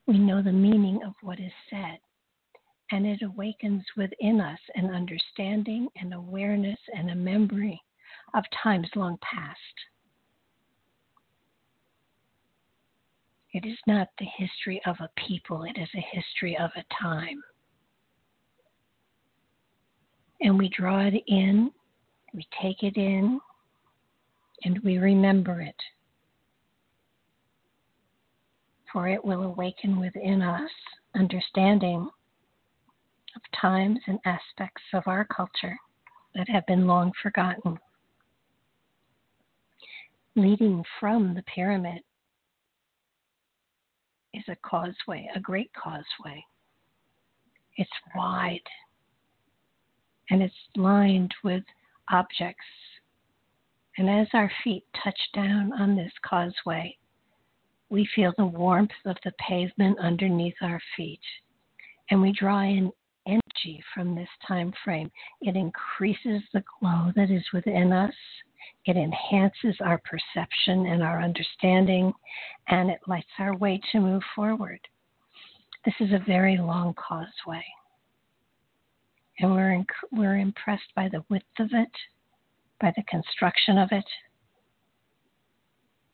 we 0.07 0.19
know 0.19 0.43
the 0.43 0.53
meaning 0.53 1.01
of 1.05 1.15
what 1.23 1.41
is 1.41 1.53
said. 1.71 1.99
And 2.93 3.05
it 3.05 3.23
awakens 3.23 3.85
within 3.97 4.41
us 4.41 4.61
an 4.77 4.95
understanding, 4.95 5.89
an 5.97 6.13
awareness, 6.13 6.79
and 6.95 7.11
a 7.11 7.17
memory 7.17 7.81
of 8.35 8.45
times 8.63 8.89
long 8.95 9.19
past. 9.23 9.59
It 13.53 13.67
is 13.67 13.79
not 13.87 14.09
the 14.19 14.27
history 14.37 14.81
of 14.87 14.97
a 15.01 15.09
people, 15.17 15.65
it 15.65 15.79
is 15.81 15.89
a 15.97 16.17
history 16.17 16.57
of 16.59 16.71
a 16.77 16.85
time. 17.03 17.43
And 20.43 20.59
we 20.59 20.69
draw 20.69 21.07
it 21.07 21.15
in, 21.27 21.71
we 22.35 22.47
take 22.63 22.83
it 22.83 22.97
in, 22.97 23.41
and 24.65 24.79
we 24.81 24.99
remember 24.99 25.61
it. 25.61 25.77
For 28.93 29.09
it 29.09 29.25
will 29.25 29.43
awaken 29.43 30.01
within 30.01 30.43
us 30.43 30.71
understanding 31.15 32.09
of 33.35 33.43
times 33.61 33.99
and 34.07 34.19
aspects 34.25 34.83
of 34.95 35.03
our 35.07 35.25
culture 35.25 35.77
that 36.35 36.49
have 36.49 36.67
been 36.67 36.87
long 36.87 37.13
forgotten. 37.23 37.79
Leading 40.35 40.85
from 41.01 41.35
the 41.35 41.43
pyramid 41.43 42.03
is 44.35 44.45
a 44.49 44.57
causeway, 44.57 45.29
a 45.35 45.41
great 45.41 45.71
causeway. 45.75 46.45
It's 47.77 47.91
wide 48.15 48.61
and 50.31 50.43
it's 50.43 50.55
lined 50.77 51.35
with 51.45 51.63
objects. 52.11 52.65
And 53.99 54.11
as 54.11 54.29
our 54.35 54.51
feet 54.63 54.85
touch 55.03 55.19
down 55.35 55.73
on 55.73 55.97
this 55.97 56.13
causeway, 56.25 56.97
we 57.89 58.09
feel 58.15 58.33
the 58.37 58.47
warmth 58.47 58.91
of 59.05 59.17
the 59.25 59.33
pavement 59.49 59.99
underneath 59.99 60.57
our 60.61 60.81
feet. 60.97 61.21
And 62.11 62.21
we 62.21 62.33
draw 62.33 62.61
in 62.63 62.93
energy 63.27 63.83
from 63.95 64.15
this 64.15 64.29
time 64.47 64.73
frame. 64.85 65.11
It 65.41 65.57
increases 65.57 66.43
the 66.53 66.65
glow 66.81 67.13
that 67.17 67.31
is 67.31 67.45
within 67.53 67.93
us 67.93 68.15
it 68.87 68.97
enhances 68.97 69.77
our 69.81 69.99
perception 69.99 70.87
and 70.87 71.03
our 71.03 71.21
understanding, 71.21 72.13
and 72.69 72.89
it 72.89 73.01
lights 73.07 73.27
our 73.39 73.57
way 73.57 73.81
to 73.91 74.01
move 74.01 74.23
forward. 74.35 74.81
This 75.85 75.95
is 76.01 76.13
a 76.13 76.25
very 76.25 76.57
long 76.57 76.95
causeway. 76.95 77.65
And 79.41 79.53
we're, 79.53 79.77
inc- 79.77 80.11
we're 80.13 80.39
impressed 80.39 80.95
by 80.95 81.09
the 81.09 81.25
width 81.29 81.45
of 81.59 81.71
it, 81.73 81.91
by 82.81 82.93
the 82.97 83.03
construction 83.05 83.79
of 83.79 83.89
it. 83.93 84.05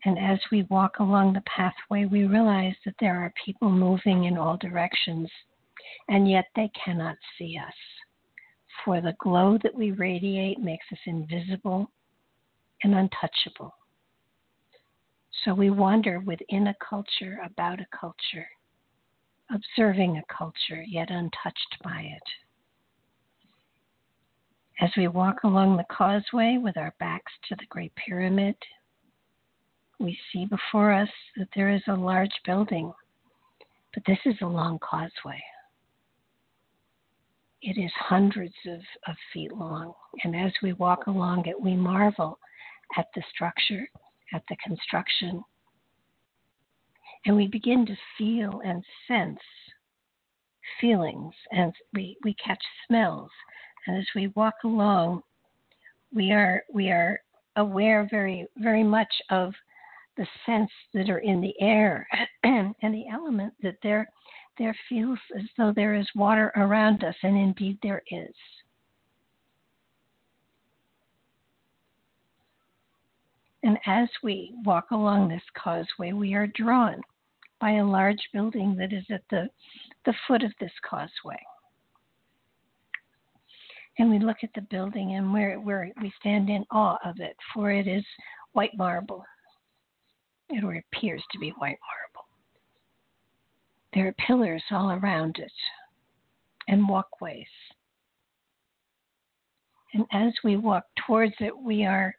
And 0.05 0.19
as 0.19 0.41
we 0.51 0.65
walk 0.65 0.99
along 0.99 1.33
the 1.33 1.43
pathway, 1.43 2.07
we 2.07 2.25
realize 2.25 2.75
that 2.85 2.95
there 2.99 3.17
are 3.17 3.33
people 3.45 3.71
moving 3.71 4.25
in 4.25 4.37
all 4.37 4.57
directions, 4.57 5.31
and 6.09 6.29
yet 6.29 6.47
they 6.57 6.71
cannot 6.85 7.17
see 7.39 7.57
us. 7.57 7.75
For 8.85 9.01
the 9.01 9.15
glow 9.21 9.59
that 9.63 9.75
we 9.75 9.93
radiate 9.93 10.59
makes 10.59 10.87
us 10.93 10.99
invisible 11.07 11.91
and 12.83 12.95
untouchable. 12.95 13.75
So 15.45 15.55
we 15.55 15.71
wander 15.71 16.21
within 16.21 16.69
a 16.69 16.77
culture, 16.89 17.39
about 17.45 17.81
a 17.81 17.87
culture, 17.97 18.47
observing 19.53 20.17
a 20.17 20.35
culture, 20.35 20.83
yet 20.87 21.11
untouched 21.11 21.79
by 21.83 22.01
it. 22.01 22.23
As 24.81 24.91
we 24.97 25.07
walk 25.07 25.45
along 25.45 25.77
the 25.77 25.85
causeway 25.91 26.59
with 26.61 26.77
our 26.77 26.95
backs 26.99 27.33
to 27.49 27.57
the 27.57 27.67
Great 27.69 27.93
Pyramid, 27.95 28.57
we 30.01 30.19
see 30.33 30.47
before 30.47 30.93
us 30.93 31.09
that 31.37 31.49
there 31.55 31.71
is 31.71 31.83
a 31.87 31.95
large 31.95 32.33
building, 32.45 32.93
but 33.95 34.03
this 34.07 34.19
is 34.25 34.35
a 34.41 34.47
long 34.47 34.79
causeway. 34.79 35.43
It 37.61 37.79
is 37.79 37.93
hundreds 37.97 38.55
of, 38.67 38.81
of 39.07 39.15
feet 39.33 39.53
long, 39.53 39.93
and 40.25 40.35
as 40.35 40.53
we 40.63 40.73
walk 40.73 41.07
along 41.07 41.47
it, 41.47 41.61
we 41.61 41.77
marvel 41.77 42.39
at 42.97 43.07
the 43.15 43.23
structure, 43.33 43.89
at 44.35 44.43
the 44.49 44.57
construction. 44.65 45.45
And 47.25 47.37
we 47.37 47.47
begin 47.47 47.87
to 47.87 47.97
feel 48.19 48.61
and 48.65 48.83
sense 49.07 49.39
feelings, 50.81 51.35
and 51.53 51.73
we, 51.93 52.17
we 52.25 52.35
catch 52.35 52.63
smells. 52.89 53.31
And 53.87 53.99
as 53.99 54.07
we 54.15 54.29
walk 54.29 54.55
along, 54.65 55.23
we 56.15 56.33
are 56.33 56.63
we 56.73 56.91
are 56.91 57.21
aware 57.57 58.07
very 58.11 58.47
very 58.57 58.85
much 58.85 59.13
of 59.31 59.53
the 60.17 60.27
scents 60.45 60.73
that 60.95 61.09
are 61.09 61.19
in 61.19 61.41
the 61.41 61.55
air 61.61 62.07
and 62.45 62.75
the 62.83 63.07
element 63.11 63.55
that 63.63 63.77
there 63.83 64.09
there 64.59 64.77
feels 64.89 65.19
as 65.37 65.45
though 65.57 65.73
there 65.75 65.95
is 65.95 66.07
water 66.15 66.53
around 66.57 67.05
us, 67.05 67.15
and 67.23 67.37
indeed 67.37 67.79
there 67.83 68.03
is. 68.11 68.35
And 73.63 73.79
as 73.87 74.09
we 74.23 74.53
walk 74.65 74.91
along 74.91 75.29
this 75.29 75.43
causeway, 75.57 76.13
we 76.13 76.35
are 76.35 76.49
drawn 76.49 77.01
by 77.61 77.73
a 77.73 77.85
large 77.85 78.19
building 78.33 78.75
that 78.77 78.93
is 78.93 79.05
at 79.11 79.23
the, 79.31 79.49
the 80.05 80.15
foot 80.27 80.43
of 80.43 80.53
this 80.61 80.73
causeway. 80.89 81.41
And 83.99 84.11
we 84.11 84.19
look 84.19 84.39
at 84.43 84.51
the 84.55 84.63
building 84.63 85.15
and 85.17 85.33
we're, 85.33 85.61
we 86.01 86.13
stand 86.19 86.49
in 86.49 86.65
awe 86.71 86.99
of 87.05 87.21
it, 87.21 87.37
for 87.53 87.71
it 87.71 87.87
is 87.87 88.05
white 88.53 88.77
marble. 88.77 89.25
It 90.49 90.65
appears 90.65 91.23
to 91.33 91.39
be 91.39 91.51
white 91.51 91.79
marble. 91.81 92.27
There 93.95 94.09
are 94.09 94.27
pillars 94.27 94.63
all 94.71 94.91
around 94.93 95.37
it 95.39 95.53
and 96.69 96.89
walkways. 96.89 97.47
And 99.95 100.07
as 100.13 100.33
we 100.43 100.57
walk 100.57 100.85
towards 101.07 101.35
it, 101.41 101.57
we 101.57 101.85
are 101.85 102.15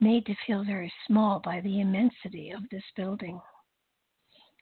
made 0.00 0.26
to 0.26 0.34
feel 0.46 0.64
very 0.64 0.92
small 1.06 1.40
by 1.44 1.60
the 1.60 1.80
immensity 1.80 2.52
of 2.52 2.62
this 2.70 2.84
building, 2.94 3.40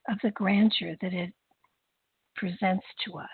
of 0.08 0.16
the 0.22 0.30
grandeur 0.30 0.94
that 1.02 1.12
it 1.12 1.32
presents 2.36 2.86
to 3.04 3.18
us, 3.18 3.28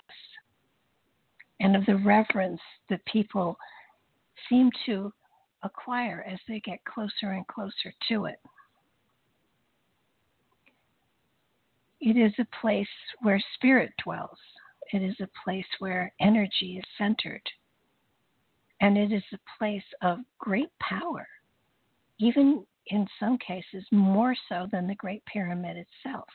and 1.61 1.77
of 1.77 1.87
the 1.87 1.97
reverence 1.97 2.61
that 2.89 3.05
people 3.07 3.57
seem 4.49 4.71
to 4.87 5.13
acquire 5.63 6.25
as 6.29 6.39
they 6.49 6.61
get 6.61 6.85
closer 6.85 7.33
and 7.33 7.47
closer 7.47 7.93
to 8.09 8.25
it. 8.25 8.39
It 12.01 12.17
is 12.17 12.33
a 12.39 12.61
place 12.61 12.89
where 13.21 13.43
spirit 13.55 13.93
dwells. 14.03 14.39
It 14.93 15.03
is 15.03 15.17
a 15.21 15.29
place 15.45 15.67
where 15.79 16.13
energy 16.21 16.79
is 16.79 16.85
centered. 16.97 17.43
And 18.81 18.97
it 18.97 19.13
is 19.13 19.23
a 19.33 19.59
place 19.59 19.85
of 20.01 20.21
great 20.39 20.71
power 20.81 21.27
even 22.21 22.65
in 22.89 23.07
some 23.19 23.39
cases 23.39 23.85
more 23.91 24.35
so 24.49 24.69
than 24.71 24.87
the 24.87 24.95
Great 24.95 25.25
Pyramid 25.25 25.77
itself. 25.77 26.29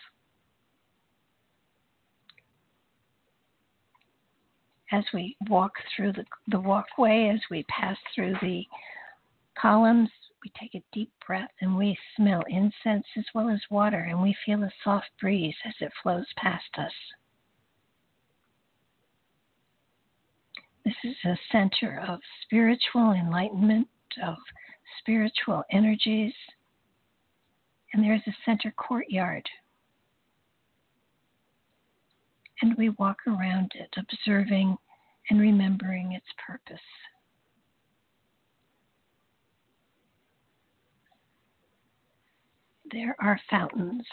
As 4.91 5.03
we 5.13 5.35
walk 5.49 5.73
through 5.95 6.13
the, 6.13 6.25
the 6.47 6.59
walkway, 6.59 7.29
as 7.33 7.41
we 7.49 7.63
pass 7.63 7.97
through 8.13 8.35
the 8.41 8.63
columns, 9.59 10.09
we 10.43 10.51
take 10.59 10.75
a 10.75 10.83
deep 10.93 11.11
breath 11.25 11.49
and 11.61 11.75
we 11.75 11.97
smell 12.15 12.43
incense 12.47 13.05
as 13.17 13.25
well 13.33 13.49
as 13.49 13.61
water, 13.71 13.99
and 13.99 14.21
we 14.21 14.35
feel 14.45 14.63
a 14.63 14.71
soft 14.83 15.09
breeze 15.19 15.55
as 15.65 15.73
it 15.79 15.91
flows 16.03 16.27
past 16.37 16.69
us. 16.77 16.91
This 20.85 20.93
is 21.03 21.15
a 21.25 21.37
center 21.51 22.03
of 22.07 22.19
spiritual 22.43 23.13
enlightenment, 23.13 23.87
of 24.23 24.35
spiritual 24.99 25.63
energies, 25.71 26.33
and 27.91 28.03
there's 28.03 28.21
a 28.27 28.35
center 28.45 28.71
courtyard. 28.77 29.49
And 32.61 32.75
we 32.77 32.89
walk 32.89 33.17
around 33.27 33.71
it, 33.75 33.93
observing 33.97 34.77
and 35.29 35.39
remembering 35.39 36.13
its 36.13 36.25
purpose. 36.45 36.79
There 42.91 43.15
are 43.19 43.39
fountains, 43.49 44.05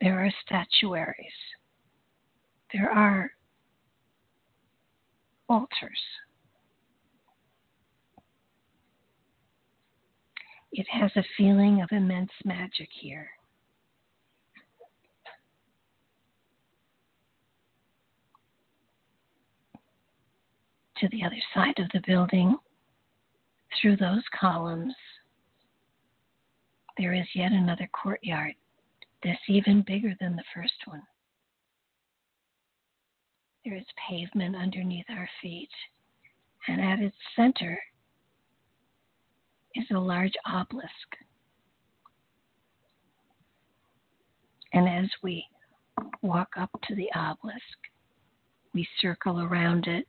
there 0.00 0.24
are 0.24 0.32
statuaries, 0.46 1.32
there 2.72 2.90
are 2.90 3.32
altars. 5.48 6.00
It 10.72 10.86
has 10.90 11.10
a 11.16 11.24
feeling 11.36 11.82
of 11.82 11.90
immense 11.92 12.30
magic 12.44 12.88
here. 12.98 13.28
To 21.02 21.08
the 21.08 21.24
other 21.24 21.42
side 21.52 21.80
of 21.80 21.88
the 21.92 22.02
building, 22.06 22.56
through 23.80 23.96
those 23.96 24.22
columns, 24.38 24.94
there 26.96 27.12
is 27.12 27.26
yet 27.34 27.50
another 27.50 27.88
courtyard 27.92 28.54
that's 29.24 29.40
even 29.48 29.82
bigger 29.84 30.14
than 30.20 30.36
the 30.36 30.44
first 30.54 30.74
one. 30.84 31.02
There 33.64 33.74
is 33.74 33.84
pavement 34.08 34.54
underneath 34.54 35.06
our 35.08 35.28
feet, 35.40 35.70
and 36.68 36.80
at 36.80 37.00
its 37.00 37.16
center 37.34 37.76
is 39.74 39.86
a 39.90 39.98
large 39.98 40.34
obelisk. 40.46 40.88
And 44.72 44.88
as 44.88 45.10
we 45.20 45.44
walk 46.20 46.50
up 46.56 46.70
to 46.86 46.94
the 46.94 47.10
obelisk, 47.16 47.58
we 48.72 48.86
circle 49.00 49.40
around 49.40 49.88
it 49.88 50.06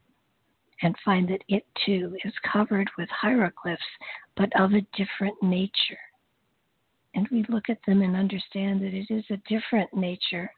and 0.83 0.95
find 1.03 1.29
that 1.29 1.43
it 1.47 1.65
too 1.85 2.15
is 2.25 2.33
covered 2.51 2.89
with 2.97 3.09
hieroglyphs, 3.09 3.81
but 4.35 4.51
of 4.59 4.73
a 4.73 4.85
different 4.95 5.41
nature. 5.41 5.97
And 7.15 7.27
we 7.31 7.45
look 7.47 7.69
at 7.69 7.79
them 7.87 8.01
and 8.01 8.15
understand 8.15 8.81
that 8.81 8.93
it 8.93 9.07
is 9.09 9.23
a 9.29 9.37
different 9.47 9.93
nature 9.93 10.51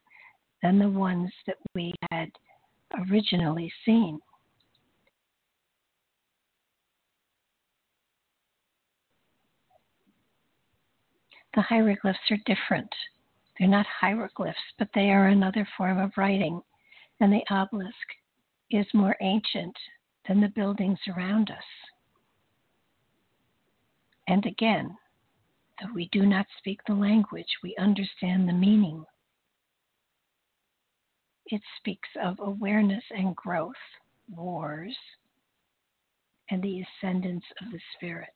than 0.63 0.79
the 0.79 0.89
ones 0.89 1.31
that 1.45 1.57
we 1.75 1.93
had 2.11 2.31
originally 3.09 3.71
seen. 3.85 4.19
The 11.53 11.61
hieroglyphs 11.61 12.19
are 12.31 12.37
different. 12.45 12.89
They're 13.59 13.67
not 13.67 13.85
hieroglyphs, 13.85 14.57
but 14.79 14.89
they 14.95 15.11
are 15.11 15.27
another 15.27 15.67
form 15.77 15.99
of 15.99 16.11
writing, 16.17 16.61
and 17.21 17.31
the 17.31 17.43
obelisk 17.49 17.93
is 18.71 18.87
more 18.93 19.15
ancient 19.21 19.75
than 20.27 20.41
the 20.41 20.49
buildings 20.49 20.99
around 21.15 21.49
us. 21.49 21.57
And 24.27 24.45
again, 24.45 24.95
though 25.79 25.93
we 25.93 26.09
do 26.11 26.25
not 26.25 26.47
speak 26.57 26.79
the 26.87 26.93
language, 26.93 27.47
we 27.63 27.75
understand 27.77 28.47
the 28.47 28.53
meaning. 28.53 29.05
It 31.47 31.61
speaks 31.77 32.09
of 32.23 32.39
awareness 32.39 33.03
and 33.11 33.35
growth, 33.35 33.73
wars, 34.29 34.95
and 36.49 36.61
the 36.63 36.81
ascendance 36.81 37.43
of 37.61 37.71
the 37.71 37.79
spirit. 37.95 38.29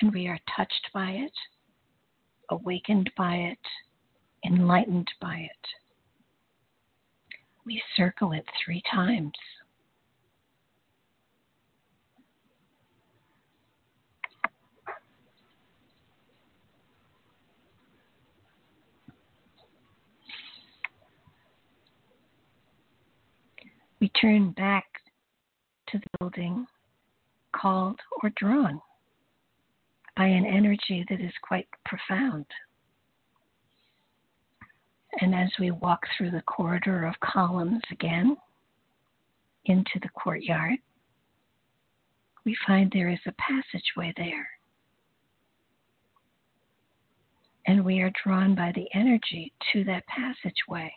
And 0.00 0.12
we 0.12 0.26
are 0.28 0.38
touched 0.56 0.90
by 0.92 1.10
it, 1.10 1.32
awakened 2.50 3.10
by 3.16 3.34
it, 3.36 3.58
enlightened 4.44 5.10
by 5.20 5.48
it. 5.50 5.77
We 7.68 7.82
circle 7.98 8.32
it 8.32 8.46
three 8.64 8.82
times. 8.90 9.34
we 24.00 24.08
turn 24.10 24.52
back 24.52 24.86
to 25.88 25.98
the 25.98 26.06
building 26.18 26.66
called 27.52 27.98
or 28.22 28.30
drawn 28.36 28.80
by 30.16 30.26
an 30.26 30.46
energy 30.46 31.04
that 31.10 31.20
is 31.20 31.32
quite 31.42 31.66
profound. 31.84 32.46
And 35.20 35.34
as 35.34 35.48
we 35.58 35.72
walk 35.72 36.06
through 36.16 36.30
the 36.30 36.42
corridor 36.42 37.04
of 37.04 37.18
columns 37.20 37.82
again 37.90 38.36
into 39.64 39.98
the 40.00 40.08
courtyard, 40.10 40.78
we 42.44 42.56
find 42.66 42.90
there 42.90 43.10
is 43.10 43.18
a 43.26 43.32
passageway 43.32 44.12
there. 44.16 44.48
And 47.66 47.84
we 47.84 48.00
are 48.00 48.12
drawn 48.24 48.54
by 48.54 48.72
the 48.74 48.86
energy 48.94 49.52
to 49.72 49.84
that 49.84 50.06
passageway. 50.06 50.92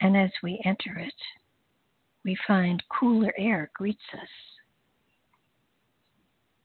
And 0.00 0.16
as 0.16 0.30
we 0.42 0.60
enter 0.64 0.98
it, 0.98 1.14
we 2.24 2.36
find 2.46 2.82
cooler 2.88 3.32
air 3.36 3.70
greets 3.74 4.00
us. 4.14 4.28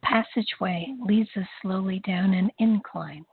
Passageway 0.02 0.88
leads 1.06 1.30
us 1.36 1.47
slowly 1.62 1.99
down 1.99 2.34
an 2.34 2.49
incline. 2.60 3.26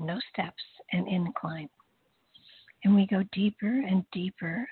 No 0.00 0.18
steps, 0.32 0.62
an 0.92 1.06
incline. 1.06 1.68
And 2.84 2.94
we 2.94 3.06
go 3.06 3.22
deeper 3.32 3.66
and 3.66 4.02
deeper 4.12 4.66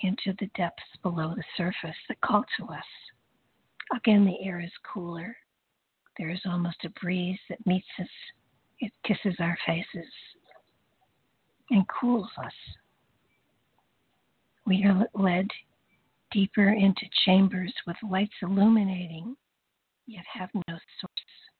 into 0.00 0.34
the 0.38 0.50
depths 0.54 0.82
below 1.02 1.34
the 1.34 1.44
surface 1.56 1.96
that 2.08 2.20
call 2.20 2.44
to 2.58 2.66
us. 2.66 2.84
Again, 3.96 4.26
the 4.26 4.46
air 4.46 4.60
is 4.60 4.70
cooler. 4.92 5.34
There 6.18 6.28
is 6.28 6.40
almost 6.44 6.84
a 6.84 6.90
breeze 7.00 7.38
that 7.48 7.66
meets 7.66 7.86
us, 7.98 8.08
it 8.80 8.92
kisses 9.06 9.36
our 9.40 9.56
faces 9.64 10.12
and 11.70 11.88
cools 11.88 12.28
us. 12.36 12.52
We 14.66 14.84
are 14.84 15.06
led 15.14 15.48
deeper 16.30 16.68
into 16.68 17.06
chambers 17.24 17.72
with 17.86 17.96
lights 18.06 18.34
illuminating, 18.42 19.34
yet 20.06 20.24
have 20.30 20.50
no 20.54 20.78
source. 21.00 21.55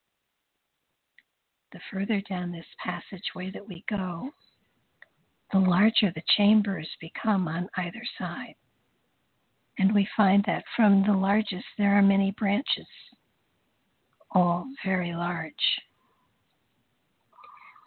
The 1.73 1.81
further 1.93 2.21
down 2.29 2.53
this 2.53 2.67
passageway 2.83 3.51
that 3.51 3.67
we 3.67 3.85
go, 3.89 4.31
the 5.53 5.59
larger 5.59 6.13
the 6.15 6.23
chambers 6.37 6.89
become 7.01 7.49
on 7.49 7.69
either 7.77 8.03
side. 8.19 8.55
And 9.79 9.95
we 9.95 10.09
find 10.17 10.43
that 10.47 10.65
from 10.75 11.05
the 11.07 11.13
largest 11.13 11.65
there 11.77 11.97
are 11.97 12.03
many 12.03 12.31
branches, 12.33 12.87
all 14.31 14.67
very 14.85 15.13
large. 15.13 15.53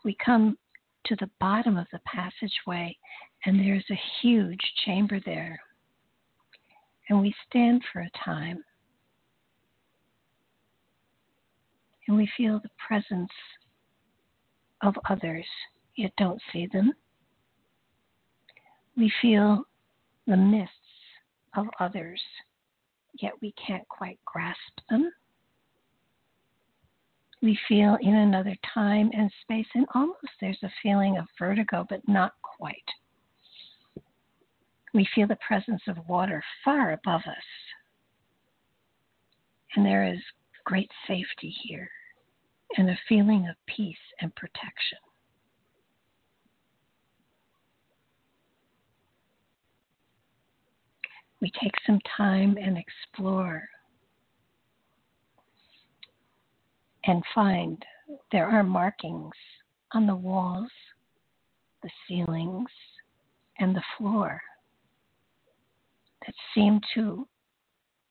We 0.03 0.15
come 0.23 0.57
to 1.05 1.15
the 1.15 1.29
bottom 1.39 1.77
of 1.77 1.87
the 1.91 1.99
passageway, 2.05 2.95
and 3.45 3.59
there's 3.59 3.89
a 3.89 4.01
huge 4.21 4.61
chamber 4.85 5.19
there. 5.25 5.59
And 7.09 7.21
we 7.21 7.33
stand 7.47 7.83
for 7.91 8.01
a 8.01 8.11
time, 8.23 8.63
and 12.07 12.15
we 12.15 12.29
feel 12.37 12.59
the 12.59 12.69
presence 12.87 13.31
of 14.81 14.95
others, 15.09 15.45
yet 15.95 16.11
don't 16.17 16.41
see 16.51 16.67
them. 16.71 16.93
We 18.97 19.11
feel 19.21 19.63
the 20.27 20.37
mists 20.37 20.73
of 21.55 21.67
others, 21.79 22.21
yet 23.19 23.33
we 23.41 23.53
can't 23.65 23.87
quite 23.87 24.19
grasp 24.25 24.59
them 24.89 25.11
we 27.41 27.57
feel 27.67 27.97
in 28.01 28.15
another 28.15 28.55
time 28.73 29.11
and 29.13 29.31
space, 29.41 29.67
and 29.73 29.85
almost 29.95 30.27
there's 30.41 30.61
a 30.63 30.71
feeling 30.83 31.17
of 31.17 31.25
vertigo, 31.37 31.85
but 31.89 32.05
not 32.07 32.33
quite. 32.41 32.75
We 34.93 35.07
feel 35.15 35.27
the 35.27 35.37
presence 35.47 35.81
of 35.87 35.97
water 36.07 36.43
far 36.65 36.91
above 36.91 37.21
us, 37.21 37.45
and 39.75 39.85
there 39.85 40.11
is 40.11 40.19
great 40.65 40.91
safety 41.07 41.55
here 41.63 41.89
and 42.77 42.89
a 42.89 42.99
feeling 43.07 43.47
of 43.49 43.55
peace 43.65 43.97
and 44.21 44.33
protection. 44.35 44.97
We 51.41 51.51
take 51.61 51.73
some 51.85 51.99
time 52.17 52.57
and 52.61 52.77
explore 52.77 53.63
and 57.05 57.23
find 57.33 57.83
there 58.31 58.47
are 58.47 58.63
markings 58.63 59.33
on 59.93 60.05
the 60.05 60.15
walls 60.15 60.69
the 61.81 61.89
ceilings, 62.07 62.69
and 63.59 63.75
the 63.75 63.83
floor 63.97 64.41
that 66.25 66.35
seem 66.53 66.79
to 66.93 67.27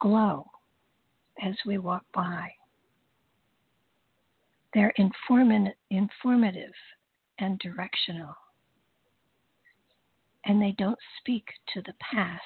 glow 0.01 0.47
as 1.42 1.55
we 1.66 1.79
walk 1.79 2.05
by. 2.14 2.51
They're 4.75 4.93
informative 4.97 6.73
and 7.39 7.59
directional. 7.59 8.35
And 10.45 10.61
they 10.61 10.75
don't 10.79 10.99
speak 11.19 11.45
to 11.75 11.83
the 11.83 11.95
past, 12.01 12.43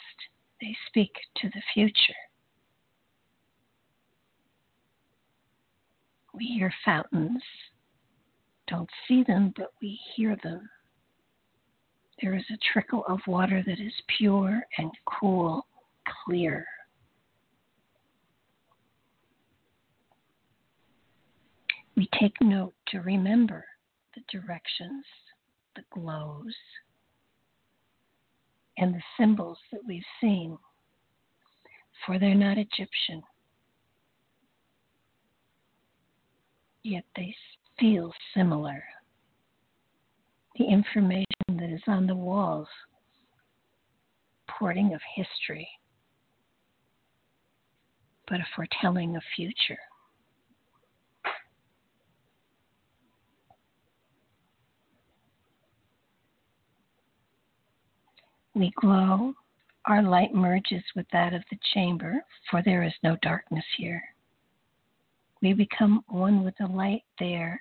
they 0.61 0.77
speak 0.89 1.13
to 1.37 1.49
the 1.49 1.63
future. 1.75 2.15
We 6.35 6.47
hear 6.47 6.73
fountains, 6.85 7.43
don't 8.67 8.89
see 9.07 9.23
them, 9.23 9.53
but 9.57 9.73
we 9.83 9.99
hear 10.17 10.37
them. 10.43 10.69
There 12.23 12.35
is 12.35 12.45
a 12.51 12.59
trickle 12.73 13.05
of 13.07 13.21
water 13.27 13.63
that 13.67 13.81
is 13.81 13.93
pure 14.19 14.63
and 14.79 14.91
cool, 15.05 15.67
clear. 16.25 16.67
We 21.97 22.09
take 22.19 22.41
note 22.41 22.75
to 22.89 23.01
remember 23.01 23.65
the 24.15 24.23
directions, 24.31 25.05
the 25.77 25.83
glows, 25.93 26.55
and 28.79 28.95
the 28.95 29.03
symbols 29.19 29.59
that 29.71 29.81
we've 29.87 30.03
seen, 30.21 30.57
for 32.07 32.19
they're 32.19 32.35
not 32.35 32.59
Egyptian. 32.59 33.23
Yet 36.83 37.05
they 37.15 37.35
feel 37.79 38.13
similar. 38.35 38.83
The 40.57 40.65
information 40.65 41.27
that 41.49 41.71
is 41.71 41.83
on 41.87 42.07
the 42.07 42.15
walls, 42.15 42.69
porting 44.49 44.95
of 44.95 45.01
history, 45.15 45.69
but 48.29 48.41
a 48.41 48.47
foretelling 48.57 49.17
of 49.17 49.23
future. 49.37 49.79
We 58.55 58.71
glow, 58.81 59.35
our 59.87 60.03
light 60.03 60.35
merges 60.35 60.85
with 60.95 61.07
that 61.13 61.33
of 61.33 61.43
the 61.51 61.59
chamber, 61.75 62.25
for 62.51 62.63
there 62.63 62.83
is 62.83 62.93
no 63.03 63.17
darkness 63.23 63.65
here. 63.77 64.03
We 65.41 65.55
become 65.55 66.05
one 66.09 66.45
with 66.45 66.55
the 66.59 66.67
light 66.67 67.05
there, 67.19 67.61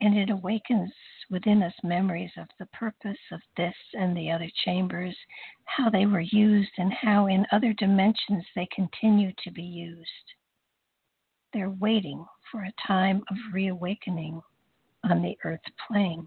and 0.00 0.16
it 0.16 0.30
awakens 0.30 0.92
within 1.30 1.62
us 1.62 1.74
memories 1.82 2.30
of 2.36 2.48
the 2.58 2.66
purpose 2.66 3.18
of 3.32 3.40
this 3.56 3.74
and 3.94 4.16
the 4.16 4.30
other 4.30 4.50
chambers, 4.64 5.16
how 5.64 5.90
they 5.90 6.06
were 6.06 6.20
used, 6.20 6.70
and 6.78 6.92
how 6.92 7.26
in 7.26 7.46
other 7.52 7.72
dimensions 7.74 8.44
they 8.54 8.66
continue 8.74 9.32
to 9.44 9.50
be 9.50 9.62
used. 9.62 10.08
They're 11.52 11.70
waiting 11.70 12.24
for 12.50 12.62
a 12.62 12.72
time 12.86 13.22
of 13.30 13.36
reawakening 13.52 14.40
on 15.04 15.22
the 15.22 15.36
earth 15.44 15.60
plane. 15.86 16.26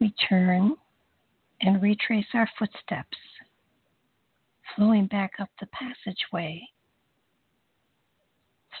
We 0.00 0.14
turn 0.28 0.76
and 1.60 1.82
retrace 1.82 2.26
our 2.32 2.48
footsteps, 2.58 3.18
flowing 4.74 5.06
back 5.06 5.32
up 5.38 5.50
the 5.60 5.66
passageway, 5.66 6.62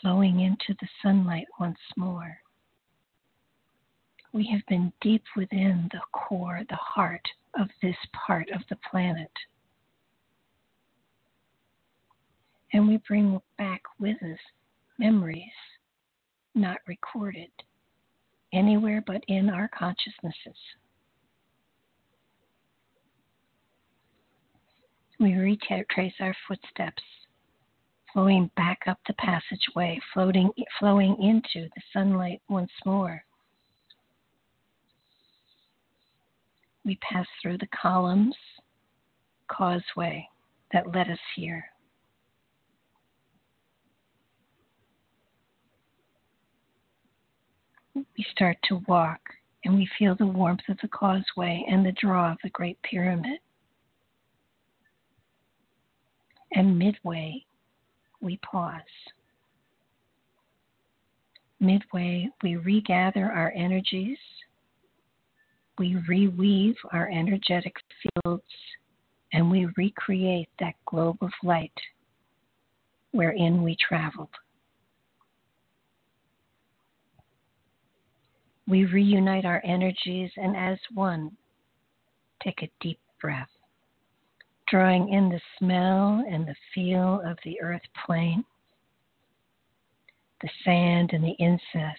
flowing 0.00 0.40
into 0.40 0.74
the 0.80 0.88
sunlight 1.02 1.46
once 1.58 1.78
more. 1.94 2.38
We 4.32 4.46
have 4.50 4.62
been 4.66 4.94
deep 5.02 5.24
within 5.36 5.90
the 5.92 6.00
core, 6.12 6.62
the 6.70 6.76
heart 6.76 7.28
of 7.58 7.68
this 7.82 7.96
part 8.26 8.48
of 8.50 8.62
the 8.70 8.78
planet. 8.90 9.32
And 12.72 12.88
we 12.88 12.98
bring 13.06 13.40
back 13.58 13.82
with 13.98 14.22
us 14.22 14.38
memories 14.98 15.44
not 16.54 16.78
recorded 16.86 17.50
anywhere 18.52 19.02
but 19.06 19.22
in 19.28 19.50
our 19.50 19.68
consciousnesses. 19.68 20.56
We 25.20 25.34
retrace 25.34 26.14
our 26.20 26.34
footsteps, 26.48 27.02
flowing 28.10 28.50
back 28.56 28.78
up 28.86 28.98
the 29.06 29.12
passageway, 29.14 30.00
floating, 30.14 30.50
flowing 30.78 31.14
into 31.22 31.68
the 31.74 31.82
sunlight 31.92 32.40
once 32.48 32.70
more. 32.86 33.22
We 36.86 36.96
pass 37.02 37.26
through 37.42 37.58
the 37.58 37.68
columns, 37.68 38.34
causeway 39.48 40.26
that 40.72 40.90
led 40.94 41.10
us 41.10 41.18
here. 41.36 41.66
We 47.94 48.24
start 48.32 48.56
to 48.68 48.80
walk 48.88 49.20
and 49.66 49.74
we 49.74 49.86
feel 49.98 50.14
the 50.14 50.26
warmth 50.26 50.66
of 50.70 50.78
the 50.80 50.88
causeway 50.88 51.66
and 51.70 51.84
the 51.84 51.92
draw 51.92 52.32
of 52.32 52.38
the 52.42 52.48
Great 52.48 52.80
Pyramid. 52.80 53.38
And 56.52 56.78
midway, 56.78 57.44
we 58.20 58.38
pause. 58.38 58.80
Midway, 61.60 62.28
we 62.42 62.56
regather 62.56 63.30
our 63.30 63.52
energies, 63.54 64.18
we 65.78 65.96
reweave 66.08 66.76
our 66.92 67.08
energetic 67.08 67.74
fields, 68.02 68.42
and 69.32 69.50
we 69.50 69.68
recreate 69.76 70.48
that 70.58 70.74
globe 70.86 71.18
of 71.20 71.30
light 71.42 71.72
wherein 73.12 73.62
we 73.62 73.76
traveled. 73.76 74.28
We 78.66 78.84
reunite 78.84 79.44
our 79.44 79.60
energies 79.64 80.30
and, 80.36 80.56
as 80.56 80.78
one, 80.94 81.36
take 82.42 82.62
a 82.62 82.70
deep 82.80 83.00
breath 83.20 83.48
drawing 84.70 85.12
in 85.12 85.28
the 85.28 85.40
smell 85.58 86.24
and 86.30 86.46
the 86.46 86.54
feel 86.74 87.20
of 87.26 87.36
the 87.44 87.60
earth 87.60 87.82
plane, 88.06 88.44
the 90.40 90.50
sand 90.64 91.10
and 91.12 91.24
the 91.24 91.36
incest. 91.38 91.98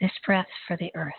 This 0.00 0.12
breath 0.24 0.46
for 0.66 0.76
the 0.76 0.90
earth. 0.94 1.12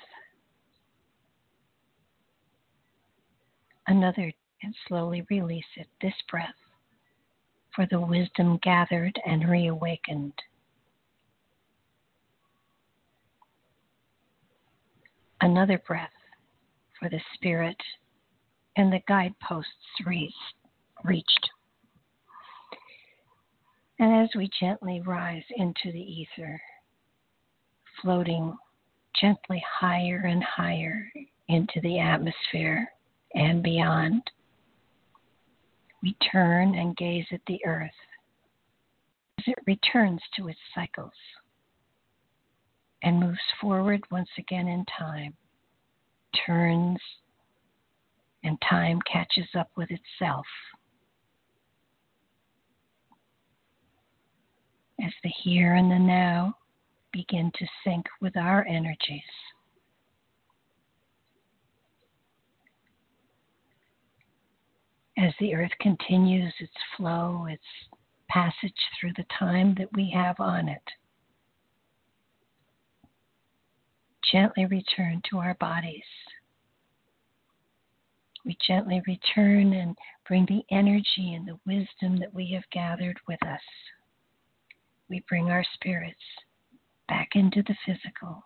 Another 3.88 4.34
and 4.64 4.76
slowly 4.88 5.26
release 5.30 5.66
it. 5.76 5.88
This 6.02 6.14
breath 6.30 6.50
for 7.76 7.88
the 7.90 8.00
wisdom 8.00 8.60
gathered 8.64 9.20
and 9.26 9.48
reawakened. 9.48 10.34
Another 15.42 15.78
breath 15.88 16.10
for 17.00 17.10
the 17.10 17.22
spirit 17.36 17.78
and 18.78 18.94
the 18.94 19.02
guideposts 19.08 19.72
reached. 20.06 21.50
And 24.00 24.24
as 24.24 24.30
we 24.36 24.50
gently 24.60 25.02
rise 25.02 25.44
into 25.56 25.92
the 25.92 26.00
ether, 26.00 26.62
floating 28.02 28.56
gently 29.20 29.64
higher 29.68 30.26
and 30.28 30.44
higher 30.44 31.12
into 31.48 31.82
the 31.82 31.98
atmosphere 32.00 32.88
and 33.34 33.64
beyond, 33.64 34.22
we 36.04 36.16
turn 36.32 36.76
and 36.76 36.96
gaze 36.96 37.26
at 37.32 37.42
the 37.48 37.60
earth 37.66 37.90
as 39.40 39.46
it 39.48 39.58
returns 39.66 40.22
to 40.36 40.48
its 40.48 40.60
cycles 40.76 41.12
and 43.02 43.20
moves 43.20 43.40
forward 43.60 44.04
once 44.12 44.30
again 44.38 44.68
in 44.68 44.86
time, 44.98 45.34
turns 46.46 47.00
and 48.48 48.58
time 48.68 49.00
catches 49.12 49.48
up 49.58 49.70
with 49.76 49.90
itself. 49.92 50.46
As 55.04 55.12
the 55.24 55.32
here 55.44 55.76
and 55.76 55.92
the 55.92 56.00
now 56.00 56.56
begin 57.12 57.52
to 57.60 57.68
sync 57.84 58.06
with 58.22 58.36
our 58.36 58.66
energies. 58.66 59.22
As 65.20 65.34
the 65.40 65.54
earth 65.54 65.72
continues 65.82 66.54
its 66.60 66.72
flow, 66.96 67.48
its 67.50 67.64
passage 68.30 68.74
through 69.00 69.14
the 69.18 69.26
time 69.38 69.76
that 69.78 69.92
we 69.94 70.12
have 70.14 70.40
on 70.40 70.70
it, 70.70 70.84
gently 74.32 74.66
return 74.66 75.22
to 75.30 75.38
our 75.38 75.56
bodies 75.56 76.04
we 78.48 78.58
gently 78.66 79.02
return 79.06 79.74
and 79.74 79.96
bring 80.26 80.46
the 80.46 80.64
energy 80.74 81.34
and 81.34 81.46
the 81.46 81.60
wisdom 81.68 82.18
that 82.18 82.34
we 82.34 82.50
have 82.54 82.64
gathered 82.72 83.18
with 83.28 83.44
us. 83.46 83.60
We 85.10 85.22
bring 85.28 85.50
our 85.50 85.66
spirits 85.74 86.16
back 87.10 87.32
into 87.36 87.62
the 87.64 87.76
physical, 87.86 88.42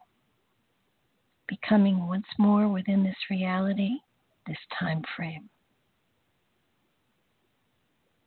becoming 1.47 2.07
once 2.07 2.25
more 2.39 2.67
within 2.67 3.03
this 3.03 3.15
reality, 3.29 3.91
this 4.47 4.57
time 4.79 5.03
frame. 5.15 5.47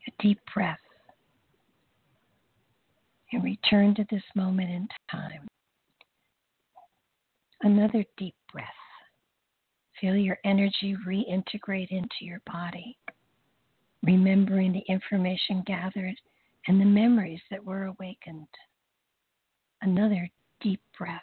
A 0.06 0.22
deep 0.22 0.38
breath 0.54 0.78
and 3.32 3.42
return 3.42 3.96
to 3.96 4.06
this 4.12 4.22
moment 4.36 4.70
in 4.70 4.86
time. 5.10 5.48
Another 7.62 8.04
deep 8.16 8.34
breath. 8.52 8.83
Feel 10.04 10.16
your 10.16 10.38
energy 10.44 10.94
reintegrate 11.08 11.88
into 11.88 12.16
your 12.20 12.42
body, 12.44 12.98
remembering 14.02 14.70
the 14.70 14.84
information 14.86 15.62
gathered 15.66 16.16
and 16.68 16.78
the 16.78 16.84
memories 16.84 17.40
that 17.50 17.64
were 17.64 17.84
awakened. 17.84 18.46
Another 19.80 20.28
deep 20.60 20.82
breath. 20.98 21.22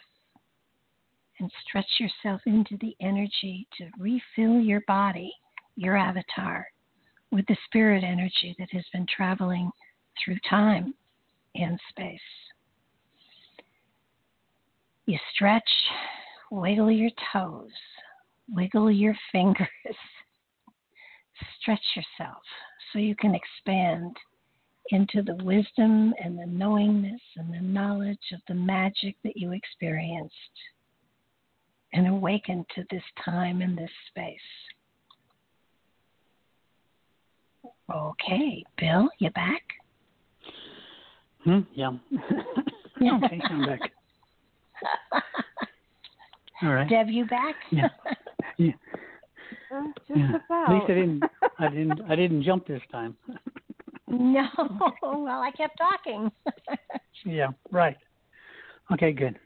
And 1.38 1.48
stretch 1.64 1.86
yourself 2.00 2.40
into 2.46 2.76
the 2.80 2.96
energy 3.00 3.68
to 3.78 3.86
refill 4.00 4.58
your 4.58 4.82
body, 4.88 5.32
your 5.76 5.96
avatar, 5.96 6.66
with 7.30 7.46
the 7.46 7.56
spirit 7.66 8.02
energy 8.02 8.56
that 8.58 8.72
has 8.72 8.84
been 8.92 9.06
traveling 9.06 9.70
through 10.24 10.38
time 10.50 10.92
and 11.54 11.78
space. 11.88 12.18
You 15.06 15.20
stretch, 15.32 15.70
wiggle 16.50 16.90
your 16.90 17.10
toes, 17.32 17.70
wiggle 18.54 18.90
your 18.90 19.16
fingers, 19.32 19.68
stretch 21.60 21.84
yourself 21.96 22.42
so 22.92 22.98
you 22.98 23.16
can 23.16 23.34
expand 23.34 24.16
into 24.90 25.22
the 25.22 25.36
wisdom 25.44 26.12
and 26.22 26.38
the 26.38 26.46
knowingness 26.46 27.20
and 27.36 27.52
the 27.52 27.60
knowledge 27.60 28.18
of 28.32 28.40
the 28.48 28.54
magic 28.54 29.16
that 29.24 29.36
you 29.36 29.52
experienced 29.52 30.34
and 31.92 32.06
awaken 32.08 32.64
to 32.74 32.84
this 32.90 33.02
time 33.24 33.62
and 33.62 33.76
this 33.76 33.90
space. 34.08 34.38
Okay, 37.94 38.64
Bill, 38.78 39.08
you 39.18 39.30
back? 39.30 39.62
Hmm? 41.44 41.60
Yeah. 41.74 41.90
okay, 42.96 43.40
I'm 43.44 43.66
back. 43.66 43.80
All 46.62 46.72
right. 46.72 46.88
Deb, 46.88 47.08
you 47.08 47.26
back? 47.26 47.56
Yeah. 47.70 47.88
Yeah. 48.58 48.72
Uh, 49.74 49.84
just 50.08 50.18
yeah. 50.18 50.36
about. 50.46 50.68
At 50.68 50.74
least 50.74 50.84
I 50.90 50.94
didn't. 50.94 51.22
I 51.58 51.68
didn't. 51.70 52.00
I 52.10 52.16
didn't 52.16 52.42
jump 52.42 52.66
this 52.66 52.82
time. 52.90 53.16
no. 54.08 54.46
Well, 55.02 55.42
I 55.42 55.50
kept 55.56 55.78
talking. 55.78 56.30
yeah. 57.24 57.48
Right. 57.70 57.96
Okay. 58.92 59.12
Good. 59.12 59.38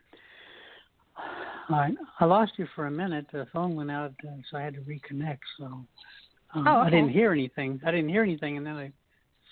All 1.69 1.79
right. 1.79 1.95
I 2.21 2.25
lost 2.25 2.53
you 2.57 2.67
for 2.75 2.87
a 2.87 2.91
minute. 2.91 3.27
The 3.33 3.47
phone 3.53 3.75
went 3.75 3.91
out, 3.91 4.13
uh, 4.27 4.37
so 4.51 4.57
I 4.57 4.63
had 4.63 4.75
to 4.75 4.81
reconnect. 4.81 5.39
So 5.59 5.65
um, 5.65 6.67
Oh, 6.69 6.79
I 6.79 6.91
didn't 6.91 7.11
hear 7.11 7.33
anything. 7.33 7.81
I 7.85 7.91
didn't 7.91 8.09
hear 8.09 8.23
anything, 8.23 8.57
and 8.57 8.65
then 8.65 8.77
I 8.77 8.93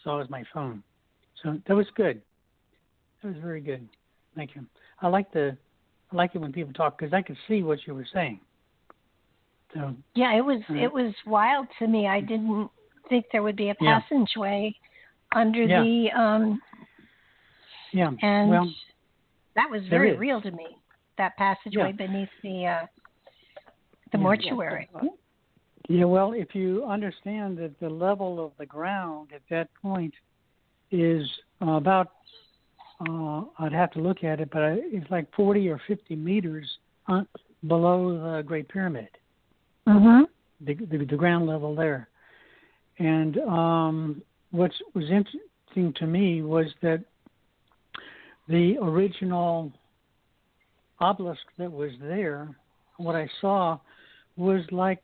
saw 0.02 0.16
it 0.16 0.20
was 0.20 0.30
my 0.30 0.44
phone. 0.52 0.82
So 1.42 1.58
that 1.66 1.74
was 1.74 1.86
good. 1.96 2.22
That 3.22 3.28
was 3.28 3.36
very 3.42 3.60
good. 3.60 3.88
Thank 4.36 4.54
you. 4.54 4.64
I 5.00 5.08
like 5.08 5.32
the. 5.32 5.56
I 6.12 6.16
like 6.16 6.34
it 6.34 6.38
when 6.38 6.52
people 6.52 6.72
talk 6.72 6.98
because 6.98 7.12
I 7.12 7.22
could 7.22 7.36
see 7.48 7.62
what 7.62 7.80
you 7.86 7.94
were 7.94 8.06
saying. 8.12 8.40
So 9.74 9.94
yeah, 10.14 10.34
it 10.34 10.44
was 10.44 10.60
Right. 10.68 10.82
it 10.82 10.92
was 10.92 11.12
wild 11.26 11.66
to 11.78 11.87
me. 11.87 12.06
I 12.06 12.20
didn't 12.20 12.70
think 13.08 13.26
there 13.32 13.42
would 13.42 13.56
be 13.56 13.70
a 13.70 13.76
Yeah. 13.80 14.00
passageway 14.00 14.74
under 15.34 15.66
Yeah. 15.66 15.82
the 15.82 16.10
um 16.12 16.62
yeah. 17.92 18.12
and 18.22 18.50
well, 18.50 18.72
that 19.56 19.70
was 19.70 19.87
very 19.88 20.12
is. 20.12 20.18
real 20.18 20.40
to 20.40 20.50
me. 20.50 20.78
That 21.18 21.37
passageway 21.37 21.92
Yeah. 21.92 22.06
beneath 22.06 22.30
the 22.42 22.66
uh 22.66 22.87
the 24.12 24.18
Yeah. 24.18 24.22
mortuary. 24.22 24.88
Yeah, 25.88 26.04
well, 26.04 26.32
if 26.32 26.54
you 26.54 26.84
understand 26.87 27.58
that 27.58 27.78
the 27.78 27.90
level 27.90 28.42
of 28.42 28.52
the 28.56 28.64
ground 28.64 29.32
at 29.34 29.42
that 29.50 29.68
point 29.82 30.14
is 30.90 31.28
uh, 31.60 31.72
about, 31.72 32.12
uh, 33.06 33.42
I'd 33.58 33.72
have 33.72 33.90
to 33.92 34.00
look 34.00 34.24
at 34.24 34.40
it, 34.40 34.48
but 34.50 34.62
it's 34.62 35.10
like 35.10 35.26
40 35.34 35.68
or 35.68 35.78
50 35.87 36.16
meters 36.16 36.78
uh, 37.08 37.24
below 37.68 38.37
the 38.37 38.42
Great 38.42 38.66
Pyramid, 38.68 39.08
Mhm. 39.86 40.24
the, 40.60 40.74
the, 40.74 41.04
the 41.04 41.16
ground 41.16 41.46
level 41.46 41.74
there. 41.74 42.08
And 42.98 43.38
um, 43.38 44.22
what 44.50 44.70
was 44.94 45.04
interesting 45.04 45.92
to 45.96 46.06
me 46.06 46.42
was 46.42 46.66
that 46.82 47.04
the 48.48 48.76
original 48.80 49.72
obelisk 51.00 51.42
that 51.58 51.70
was 51.70 51.90
there, 52.00 52.48
what 52.98 53.16
I 53.16 53.28
saw 53.40 53.78
was 54.36 54.62
like 54.70 55.00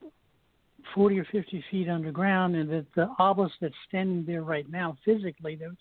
40 0.95 1.19
or 1.19 1.25
50 1.31 1.65
feet 1.71 1.89
underground, 1.89 2.57
and 2.57 2.71
that 2.71 2.87
the 2.95 3.09
obelisk 3.19 3.55
that's 3.61 3.75
standing 3.89 4.25
there 4.25 4.43
right 4.43 4.69
now, 4.71 4.97
physically, 5.05 5.57
that's 5.57 5.75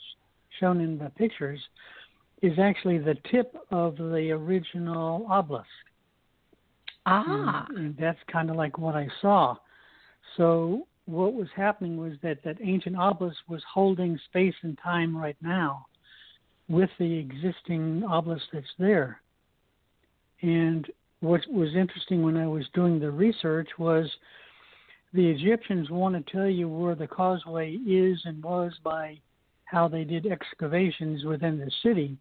shown 0.59 0.81
in 0.81 0.97
the 0.97 1.09
pictures, 1.11 1.59
is 2.41 2.57
actually 2.59 2.97
the 2.97 3.15
tip 3.31 3.55
of 3.71 3.97
the 3.97 4.31
original 4.31 5.25
obelisk. 5.29 5.67
Ah. 7.09 7.65
And, 7.69 7.77
and 7.77 7.97
that's 7.97 8.19
kind 8.31 8.49
of 8.49 8.55
like 8.55 8.77
what 8.77 8.95
I 8.95 9.07
saw. 9.21 9.55
So 10.37 10.87
what 11.05 11.33
was 11.33 11.47
happening 11.55 11.97
was 11.97 12.13
that 12.21 12.43
that 12.43 12.57
ancient 12.61 12.95
obelisk 12.97 13.39
was 13.47 13.63
holding 13.71 14.19
space 14.25 14.53
and 14.61 14.77
time 14.83 15.17
right 15.17 15.37
now 15.41 15.87
with 16.67 16.89
the 16.99 17.17
existing 17.17 18.03
obelisk 18.07 18.43
that's 18.53 18.67
there. 18.77 19.21
And 20.41 20.87
what 21.21 21.41
was 21.51 21.75
interesting 21.75 22.21
when 22.21 22.37
I 22.37 22.47
was 22.47 22.65
doing 22.73 22.99
the 22.99 23.11
research 23.11 23.69
was 23.77 24.09
the 25.13 25.27
Egyptians 25.27 25.89
want 25.89 26.15
to 26.15 26.31
tell 26.31 26.47
you 26.47 26.69
where 26.69 26.95
the 26.95 27.07
causeway 27.07 27.73
is 27.73 28.21
and 28.25 28.41
was 28.43 28.73
by 28.83 29.17
how 29.65 29.87
they 29.87 30.03
did 30.03 30.27
excavations 30.27 31.25
within 31.25 31.57
the 31.57 31.71
city. 31.83 32.17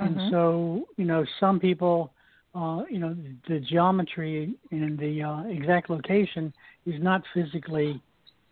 Mhm. 0.00 0.06
And 0.06 0.30
so, 0.30 0.88
you 0.96 1.04
know, 1.04 1.24
some 1.38 1.60
people, 1.60 2.12
uh, 2.54 2.82
you 2.88 2.98
know, 2.98 3.16
the 3.48 3.60
geometry 3.60 4.54
and 4.70 4.98
the 4.98 5.22
uh, 5.22 5.42
exact 5.44 5.90
location 5.90 6.52
is 6.86 7.02
not 7.02 7.22
physically, 7.34 8.00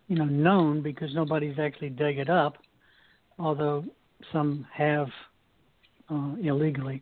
you 0.07 0.15
know, 0.17 0.25
known 0.25 0.81
because 0.81 1.13
nobody's 1.15 1.57
actually 1.59 1.89
dug 1.89 2.17
it 2.17 2.29
up, 2.29 2.57
although 3.39 3.85
some 4.31 4.67
have 4.73 5.07
uh, 6.09 6.35
illegally. 6.41 7.01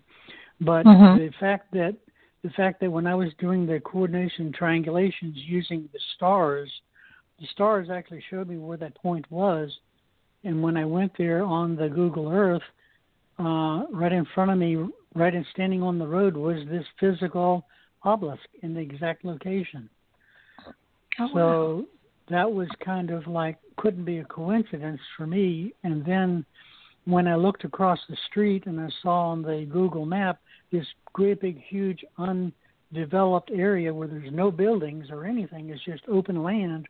But 0.62 0.86
Mhm. 0.86 1.18
the 1.18 1.30
fact 1.40 1.72
that 1.72 1.96
the 2.44 2.50
fact 2.52 2.80
that 2.82 2.92
when 2.92 3.06
I 3.06 3.14
was 3.16 3.34
doing 3.36 3.66
the 3.66 3.80
coordination 3.82 4.52
triangulations 4.52 5.34
using 5.36 5.88
the 5.94 6.00
stars, 6.16 6.72
the 7.40 7.48
stars 7.48 7.90
actually 7.90 8.22
showed 8.30 8.48
me 8.48 8.58
where 8.58 8.78
that 8.78 8.96
point 8.96 9.30
was. 9.32 9.76
And 10.44 10.64
when 10.64 10.76
I 10.76 10.86
went 10.86 11.16
there 11.18 11.44
on 11.44 11.76
the 11.76 11.88
Google 11.88 12.30
Earth, 12.30 12.64
uh, 13.38 13.86
right 13.92 14.12
in 14.12 14.26
front 14.34 14.52
of 14.52 14.58
me, 14.58 14.76
right 15.15 15.34
and 15.34 15.45
standing 15.54 15.84
on 15.84 16.00
the 16.00 16.08
road, 16.08 16.36
was 16.36 16.58
this 16.69 16.86
physical 17.00 17.65
obelisk 18.04 18.43
in 18.63 18.74
the 18.74 18.80
exact 18.80 19.26
location. 19.26 19.89
Oh, 21.19 21.26
wow. 21.26 21.30
So 21.34 21.86
that 22.30 22.52
was 22.52 22.67
kind 22.84 23.12
of 23.12 23.28
like 23.28 23.58
couldn't 23.78 24.06
be 24.06 24.19
a 24.19 24.26
coincidence 24.26 25.02
for 25.17 25.28
me. 25.28 25.74
And 25.84 26.06
then 26.06 26.45
when 27.06 27.28
I 27.28 27.36
looked 27.36 27.63
across 27.63 28.00
the 28.10 28.17
street 28.30 28.65
and 28.65 28.80
I 28.80 28.89
saw 29.02 29.30
on 29.30 29.41
the 29.41 29.67
Google 29.71 30.06
map 30.06 30.39
this 30.72 30.86
great 31.14 31.41
big 31.41 31.62
huge 31.68 32.03
undeveloped 32.18 33.51
area 33.53 33.93
where 33.93 34.07
there's 34.07 34.32
no 34.32 34.51
buildings 34.51 35.07
or 35.09 35.26
anything, 35.26 35.70
it's 35.70 35.84
just 35.84 36.03
open 36.07 36.43
land. 36.43 36.88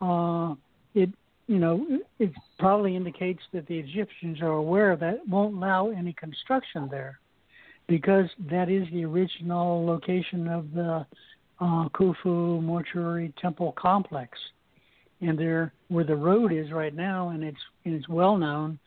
Uh, 0.00 0.54
it 0.94 1.10
you 1.46 1.58
know 1.58 1.86
it 2.18 2.30
probably 2.58 2.94
indicates 2.94 3.40
that 3.52 3.66
the 3.66 3.78
Egyptians 3.78 4.40
are 4.42 4.52
aware 4.52 4.96
that 4.96 5.26
won't 5.26 5.56
allow 5.56 5.90
any 5.90 6.12
construction 6.12 6.88
there 6.90 7.18
because 7.88 8.26
that 8.50 8.68
is 8.68 8.86
the 8.92 9.04
original 9.04 9.84
location 9.84 10.46
of 10.46 10.72
the 10.72 11.06
uh, 11.60 11.88
Khufu 11.88 12.62
mortuary 12.62 13.32
temple 13.40 13.74
complex. 13.76 14.38
And 15.20 15.36
there, 15.36 15.72
where 15.88 16.04
the 16.04 16.14
road 16.14 16.52
is 16.52 16.70
right 16.70 16.94
now, 16.94 17.30
and 17.30 17.42
it's 17.42 17.58
and 17.84 17.92
it's 17.94 18.08
well 18.08 18.36
known, 18.36 18.78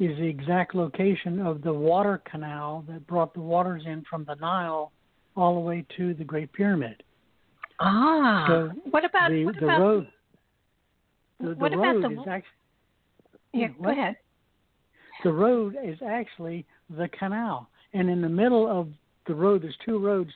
is 0.00 0.16
the 0.18 0.26
exact 0.26 0.74
location 0.74 1.38
of 1.38 1.62
the 1.62 1.72
water 1.72 2.20
canal 2.28 2.84
that 2.88 3.06
brought 3.06 3.34
the 3.34 3.40
waters 3.40 3.84
in 3.86 4.02
from 4.10 4.24
the 4.24 4.34
Nile 4.34 4.90
all 5.36 5.54
the 5.54 5.60
way 5.60 5.86
to 5.96 6.12
the 6.14 6.24
Great 6.24 6.52
Pyramid. 6.52 7.04
ah. 7.78 8.46
So 8.48 8.70
what 8.90 9.04
about 9.04 9.30
the 9.30 9.44
what 9.44 9.54
the 9.60 9.64
about 9.64 9.80
road, 9.80 10.08
the, 11.38 11.48
the 11.50 11.54
what 11.54 11.72
about 11.72 12.02
the- 12.02 12.10
is 12.10 12.26
actually 12.28 12.50
yeah, 13.52 13.68
go 13.68 13.74
what? 13.78 13.92
ahead. 13.92 14.16
the 15.22 15.32
road 15.32 15.76
is 15.84 15.98
actually 16.04 16.66
the 16.98 17.08
canal, 17.16 17.69
and 17.92 18.08
in 18.08 18.20
the 18.20 18.28
middle 18.28 18.68
of 18.68 18.88
the 19.26 19.34
road, 19.34 19.62
there's 19.62 19.76
two 19.84 19.98
roads. 19.98 20.30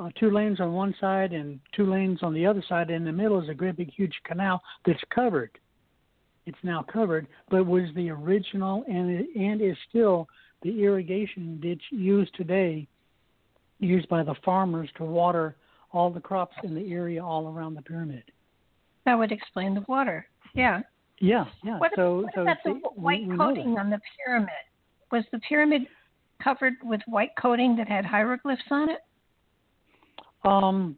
uh, 0.00 0.08
two 0.18 0.30
lanes 0.30 0.60
on 0.60 0.72
one 0.72 0.94
side 1.00 1.32
and 1.32 1.58
two 1.74 1.90
lanes 1.90 2.22
on 2.22 2.32
the 2.32 2.46
other 2.46 2.62
side. 2.68 2.88
And 2.88 2.96
In 2.96 3.04
the 3.04 3.22
middle 3.22 3.40
is 3.40 3.48
a 3.48 3.54
great 3.54 3.76
big 3.76 3.92
huge 3.92 4.14
canal 4.24 4.62
that's 4.86 5.00
covered. 5.14 5.50
It's 6.46 6.58
now 6.62 6.82
covered, 6.82 7.26
but 7.50 7.66
was 7.66 7.88
the 7.94 8.10
original 8.10 8.84
and 8.88 9.10
it, 9.10 9.26
and 9.36 9.60
is 9.60 9.76
still 9.88 10.28
the 10.62 10.82
irrigation 10.82 11.58
ditch 11.60 11.82
used 11.90 12.34
today, 12.34 12.86
used 13.78 14.08
by 14.08 14.22
the 14.22 14.34
farmers 14.44 14.88
to 14.96 15.04
water 15.04 15.56
all 15.92 16.10
the 16.10 16.20
crops 16.20 16.56
in 16.62 16.74
the 16.74 16.92
area 16.92 17.24
all 17.24 17.48
around 17.48 17.74
the 17.74 17.82
pyramid. 17.82 18.22
That 19.06 19.18
would 19.18 19.32
explain 19.32 19.74
the 19.74 19.84
water. 19.88 20.26
Yeah. 20.54 20.80
Yeah, 21.18 21.44
yeah. 21.64 21.78
What, 21.78 21.92
so, 21.96 22.22
what 22.22 22.32
so 22.34 22.42
about 22.42 22.56
the 22.64 22.72
white 22.94 23.22
we, 23.22 23.28
we 23.28 23.36
know 23.36 23.48
coating 23.48 23.78
on 23.78 23.90
the 23.90 24.00
pyramid? 24.24 24.50
Was 25.12 25.24
the 25.32 25.40
pyramid 25.40 25.82
covered 26.42 26.74
with 26.82 27.00
white 27.06 27.30
coating 27.40 27.76
that 27.76 27.88
had 27.88 28.04
hieroglyphs 28.04 28.62
on 28.70 28.88
it? 28.90 29.00
Um, 30.44 30.96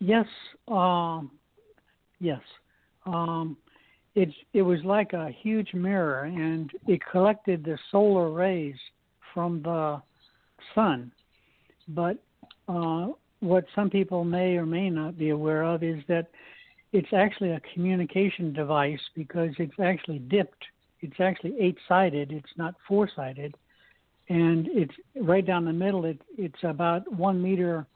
yes, 0.00 0.26
um, 0.68 1.30
yes. 2.20 2.40
Um, 3.06 3.56
it 4.14 4.28
it 4.52 4.62
was 4.62 4.80
like 4.84 5.12
a 5.12 5.30
huge 5.40 5.72
mirror, 5.72 6.24
and 6.24 6.70
it 6.86 7.00
collected 7.10 7.64
the 7.64 7.78
solar 7.90 8.30
rays 8.30 8.76
from 9.32 9.62
the 9.62 10.02
sun. 10.74 11.10
But 11.88 12.22
uh, 12.68 13.08
what 13.40 13.64
some 13.74 13.90
people 13.90 14.24
may 14.24 14.56
or 14.56 14.66
may 14.66 14.90
not 14.90 15.18
be 15.18 15.30
aware 15.30 15.62
of 15.62 15.82
is 15.82 16.02
that 16.08 16.28
it's 16.92 17.12
actually 17.12 17.52
a 17.52 17.60
communication 17.72 18.52
device 18.52 19.00
because 19.14 19.50
it's 19.58 19.80
actually 19.82 20.18
dipped. 20.18 20.64
It's 21.00 21.18
actually 21.18 21.56
eight-sided. 21.58 22.30
It's 22.30 22.52
not 22.56 22.74
four-sided, 22.86 23.56
and 24.32 24.68
it's 24.70 24.94
right 25.20 25.46
down 25.46 25.64
the 25.64 25.72
middle. 25.72 26.04
It 26.06 26.18
it's 26.38 26.62
about 26.62 27.02
one 27.12 27.42
meter 27.42 27.86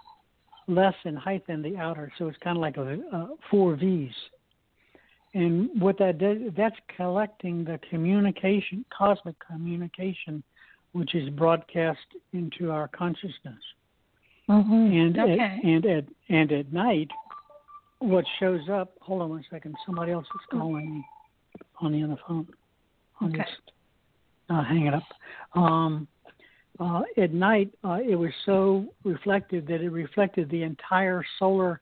less 0.68 0.94
in 1.04 1.14
height 1.16 1.44
than 1.46 1.62
the 1.62 1.76
outer, 1.76 2.12
so 2.18 2.28
it's 2.28 2.38
kind 2.42 2.56
of 2.56 2.60
like 2.60 2.76
a, 2.76 2.98
a 3.12 3.28
four 3.50 3.76
V's. 3.76 4.10
And 5.34 5.68
what 5.80 5.98
that 5.98 6.18
does, 6.18 6.38
that's 6.56 6.76
collecting 6.96 7.64
the 7.64 7.78
communication, 7.90 8.84
cosmic 8.96 9.36
communication, 9.46 10.42
which 10.92 11.14
is 11.14 11.28
broadcast 11.30 12.06
into 12.32 12.70
our 12.70 12.88
consciousness. 12.88 13.62
Mm-hmm. 14.48 14.72
And 15.00 15.18
Okay. 15.18 15.40
at, 15.40 15.64
and 15.64 15.86
at 15.86 16.04
and 16.28 16.52
at 16.52 16.72
night, 16.72 17.10
what 17.98 18.24
shows 18.40 18.68
up? 18.70 18.92
Hold 19.00 19.22
on 19.22 19.30
one 19.30 19.44
second. 19.50 19.74
Somebody 19.86 20.12
else 20.12 20.26
is 20.26 20.40
calling 20.50 20.96
me 20.96 21.04
on 21.80 21.92
the 21.92 22.02
other 22.02 22.18
phone. 22.26 22.46
I'll 23.20 23.28
Okay. 23.28 23.38
just 23.38 23.62
uh, 24.50 24.62
hang 24.62 24.86
it 24.86 24.94
up. 24.94 25.02
Um, 25.54 26.06
uh, 26.78 27.02
at 27.16 27.32
night, 27.32 27.72
uh, 27.84 27.98
it 28.06 28.16
was 28.16 28.32
so 28.44 28.86
reflective 29.04 29.66
that 29.66 29.80
it 29.80 29.90
reflected 29.90 30.50
the 30.50 30.62
entire 30.62 31.24
solar 31.38 31.80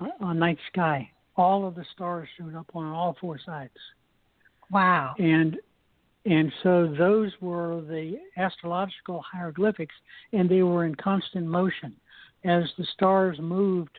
uh, 0.00 0.06
uh, 0.20 0.32
night 0.32 0.58
sky. 0.72 1.10
All 1.36 1.66
of 1.66 1.74
the 1.74 1.84
stars 1.92 2.28
showed 2.36 2.54
up 2.54 2.66
on 2.74 2.86
all 2.86 3.16
four 3.20 3.38
sides, 3.44 3.72
Wow. 4.70 5.14
and 5.18 5.56
and 6.24 6.52
so 6.62 6.94
those 6.98 7.32
were 7.40 7.80
the 7.82 8.18
astrological 8.36 9.22
hieroglyphics, 9.22 9.94
and 10.32 10.48
they 10.48 10.62
were 10.62 10.84
in 10.84 10.94
constant 10.96 11.46
motion 11.46 11.94
as 12.44 12.64
the 12.76 12.84
stars 12.92 13.38
moved 13.40 13.98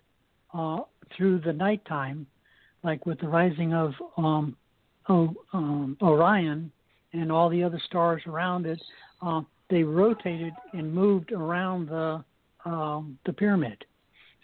uh, 0.53 0.79
through 1.15 1.39
the 1.39 1.53
nighttime, 1.53 2.27
like 2.83 3.05
with 3.05 3.19
the 3.19 3.27
rising 3.27 3.73
of 3.73 3.93
um, 4.17 4.55
o, 5.07 5.33
um, 5.53 5.97
Orion 6.01 6.71
and 7.13 7.31
all 7.31 7.49
the 7.49 7.63
other 7.63 7.81
stars 7.85 8.21
around 8.27 8.65
it. 8.65 8.81
They 9.69 9.83
rotated 9.83 10.53
and 10.73 10.93
moved 10.93 11.31
around 11.31 11.89
the 11.89 12.23
um, 12.65 13.17
the 13.25 13.31
pyramid, 13.33 13.85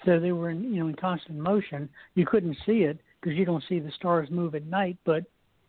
so 0.06 0.20
they 0.20 0.32
were 0.32 0.50
in 0.52 0.64
you 0.74 0.82
know 0.82 0.88
in 0.88 0.96
constant 0.96 1.38
motion. 1.40 1.90
You 2.14 2.26
couldn't 2.26 2.58
see 2.66 2.84
it 2.84 3.00
because 3.22 3.38
you 3.38 3.44
don't 3.46 3.64
see 3.68 3.80
the 3.80 3.92
stars 3.92 4.30
move 4.30 4.56
at 4.56 4.66
night, 4.68 4.98
but 5.06 5.24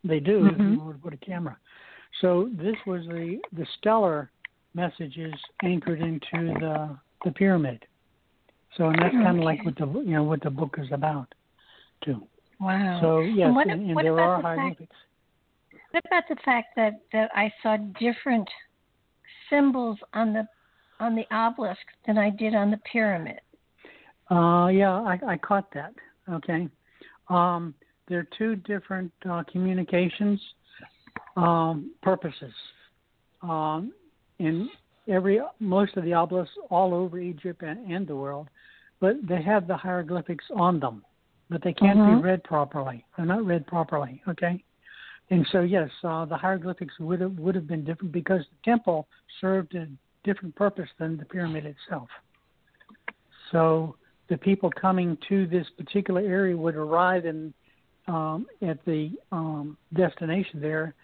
they 0.05 0.21
do 0.21 0.47
if 0.47 0.55
Mhm. 0.55 0.75
you 0.75 0.81
were 0.81 0.93
to 0.93 0.99
put 0.99 1.15
a 1.15 1.17
camera. 1.17 1.57
So 2.21 2.51
this 2.53 2.77
was 2.87 3.07
the 3.07 3.41
the 3.53 3.67
stellar 3.79 4.31
messages 4.75 5.35
anchored 5.63 6.01
into 6.01 6.55
the 6.61 6.97
the 7.25 7.33
pyramid. 7.33 7.85
So 8.77 8.89
and 8.91 8.99
that's 9.01 9.15
kind 9.15 9.39
of 9.39 9.45
like 9.45 9.65
what 9.65 9.77
the 9.77 9.87
you 9.87 10.13
know 10.13 10.23
what 10.25 10.43
the 10.43 10.51
book 10.51 10.77
is 10.79 10.93
about, 10.93 11.35
too. 12.05 12.27
Wow. 12.61 13.01
So 13.01 13.21
yes, 13.21 13.55
what- 13.55 13.67
and, 13.69 13.87
and 13.87 13.95
what 13.95 14.03
there 14.03 14.21
are 14.21 14.37
the 14.37 14.43
fact- 14.43 14.59
hieroglyphics. 14.59 14.97
What 15.93 16.05
about 16.07 16.25
the 16.29 16.37
fact 16.45 16.69
that, 16.77 17.01
that 17.13 17.31
I 17.35 17.51
saw 17.63 17.79
different 17.99 18.47
symbols 19.51 19.99
on 20.15 20.33
the 20.33 20.47
on 20.99 21.15
the 21.15 21.25
obelisk 21.31 21.81
than 22.07 22.17
I 22.17 22.31
did 22.31 22.55
on 22.55 22.71
the 22.71 22.81
pyramid? 22.91 23.41
Uh, 24.31 24.69
yeah, 24.69 24.93
I, 24.93 25.19
I 25.27 25.37
caught 25.37 25.73
that. 25.75 25.93
Okay. 26.31 26.69
Um, 27.29 27.75
there 28.09 28.21
are 28.21 28.29
two 28.39 28.57
different 28.57 29.13
uh, 29.29 29.43
communications 29.51 30.41
um, 31.37 31.93
purposes. 32.03 32.53
Um, 33.43 33.93
in 34.39 34.69
every 35.09 35.41
most 35.61 35.97
of 35.97 36.05
the 36.05 36.15
obelisks 36.15 36.55
all 36.71 36.95
over 36.95 37.19
Egypt 37.19 37.63
and, 37.63 37.91
and 37.91 38.07
the 38.07 38.17
world, 38.17 38.49
but 39.01 39.17
they 39.29 39.43
have 39.43 39.67
the 39.67 39.77
hieroglyphics 39.77 40.45
on 40.55 40.81
them, 40.81 41.05
but 41.51 41.63
they 41.63 41.73
can't 41.73 41.99
be 41.99 42.23
read 42.23 42.43
properly. 42.45 43.05
They're 43.17 43.27
not 43.27 43.45
read 43.45 43.67
properly. 43.67 44.23
Okay. 44.29 44.63
And 45.31 45.47
so 45.51 45.63
yes, 45.63 45.91
uh, 46.05 46.25
the 46.25 46.37
hieroglyphics 46.37 46.95
would 47.01 47.21
have 47.21 47.39
would 47.39 47.55
have 47.55 47.67
been 47.67 47.85
different 47.85 48.13
because 48.13 48.43
the 48.43 48.71
temple 48.71 49.09
served 49.41 49.75
a 49.75 49.89
different 50.25 50.55
purpose 50.55 50.89
than 50.99 51.17
the 51.17 51.25
pyramid 51.25 51.67
itself. 51.67 52.09
So 53.51 53.97
the 54.29 54.37
people 54.37 54.71
coming 54.71 55.17
to 55.29 55.47
this 55.47 55.67
particular 55.77 56.21
area 56.21 56.57
would 56.57 56.77
arrive 56.77 57.27
in 57.27 57.53
um, 58.09 58.47
at 58.63 58.85
the 58.85 59.11
um, 59.33 59.77
destination 59.95 60.61
there, 60.61 60.95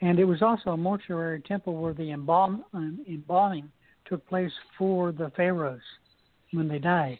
and 0.00 0.18
it 0.18 0.24
was 0.24 0.40
also 0.40 0.70
a 0.70 0.76
mortuary 0.76 1.40
temple 1.40 1.76
where 1.76 1.94
the 1.94 2.12
embalm, 2.12 2.64
um, 2.72 3.04
embalming 3.08 3.70
took 4.06 4.24
place 4.28 4.52
for 4.78 5.12
the 5.12 5.32
pharaohs 5.36 5.80
when 6.52 6.68
they 6.68 6.78
died. 6.78 7.18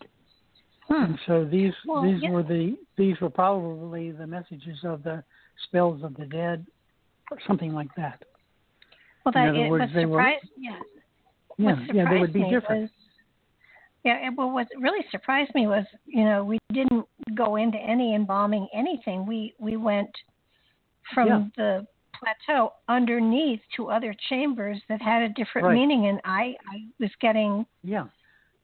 Hmm. 0.89 1.05
And 1.05 1.19
so 1.27 1.45
these 1.45 1.73
Well, 1.87 2.03
these 2.03 2.23
yeah. 2.23 2.31
were 2.31 2.43
the 2.43 2.77
these 2.97 3.19
were 3.21 3.31
probably 3.31 4.13
the 4.13 4.27
messages 4.27 4.79
of 4.85 5.03
the 5.03 5.25
spells 5.63 6.03
of 6.03 6.15
the 6.17 6.27
dead, 6.27 6.67
or 7.31 7.39
something 7.47 7.73
like 7.73 7.95
that. 7.97 8.23
Well, 9.25 9.33
In 9.37 9.41
that 9.43 9.49
other 9.51 9.65
it 9.67 9.71
words, 9.71 9.93
they 9.95 10.07
were- 10.07 10.21
Yeah. 10.57 10.81
Yeah, 11.57 11.77
yeah, 11.93 12.11
they 12.11 12.19
would 12.19 12.33
be 12.33 12.43
different. 12.51 12.83
Was, 12.83 12.91
yeah, 14.03 14.29
well, 14.37 14.51
what 14.51 14.67
really 14.79 15.07
surprised 15.11 15.55
me 15.55 15.67
was, 15.69 15.87
you 16.05 16.25
know, 16.25 16.45
we 16.45 16.59
didn't 16.73 17.07
go 17.35 17.57
into 17.57 17.79
any 17.79 18.15
embalming 18.15 18.69
anything. 18.75 19.25
We 19.25 19.55
we 19.59 19.77
went 19.77 20.11
from 21.15 21.29
Yeah. 21.29 21.45
the 21.57 21.87
plateau 22.13 22.73
underneath 22.89 23.61
to 23.77 23.91
other 23.91 24.15
chambers 24.29 24.83
that 24.89 25.01
had 25.01 25.23
a 25.23 25.29
different 25.31 25.67
Right. 25.69 25.75
meaning, 25.75 26.07
and 26.07 26.21
I 26.25 26.57
I 26.69 26.87
was 26.99 27.15
getting 27.21 27.65
yeah, 27.83 28.09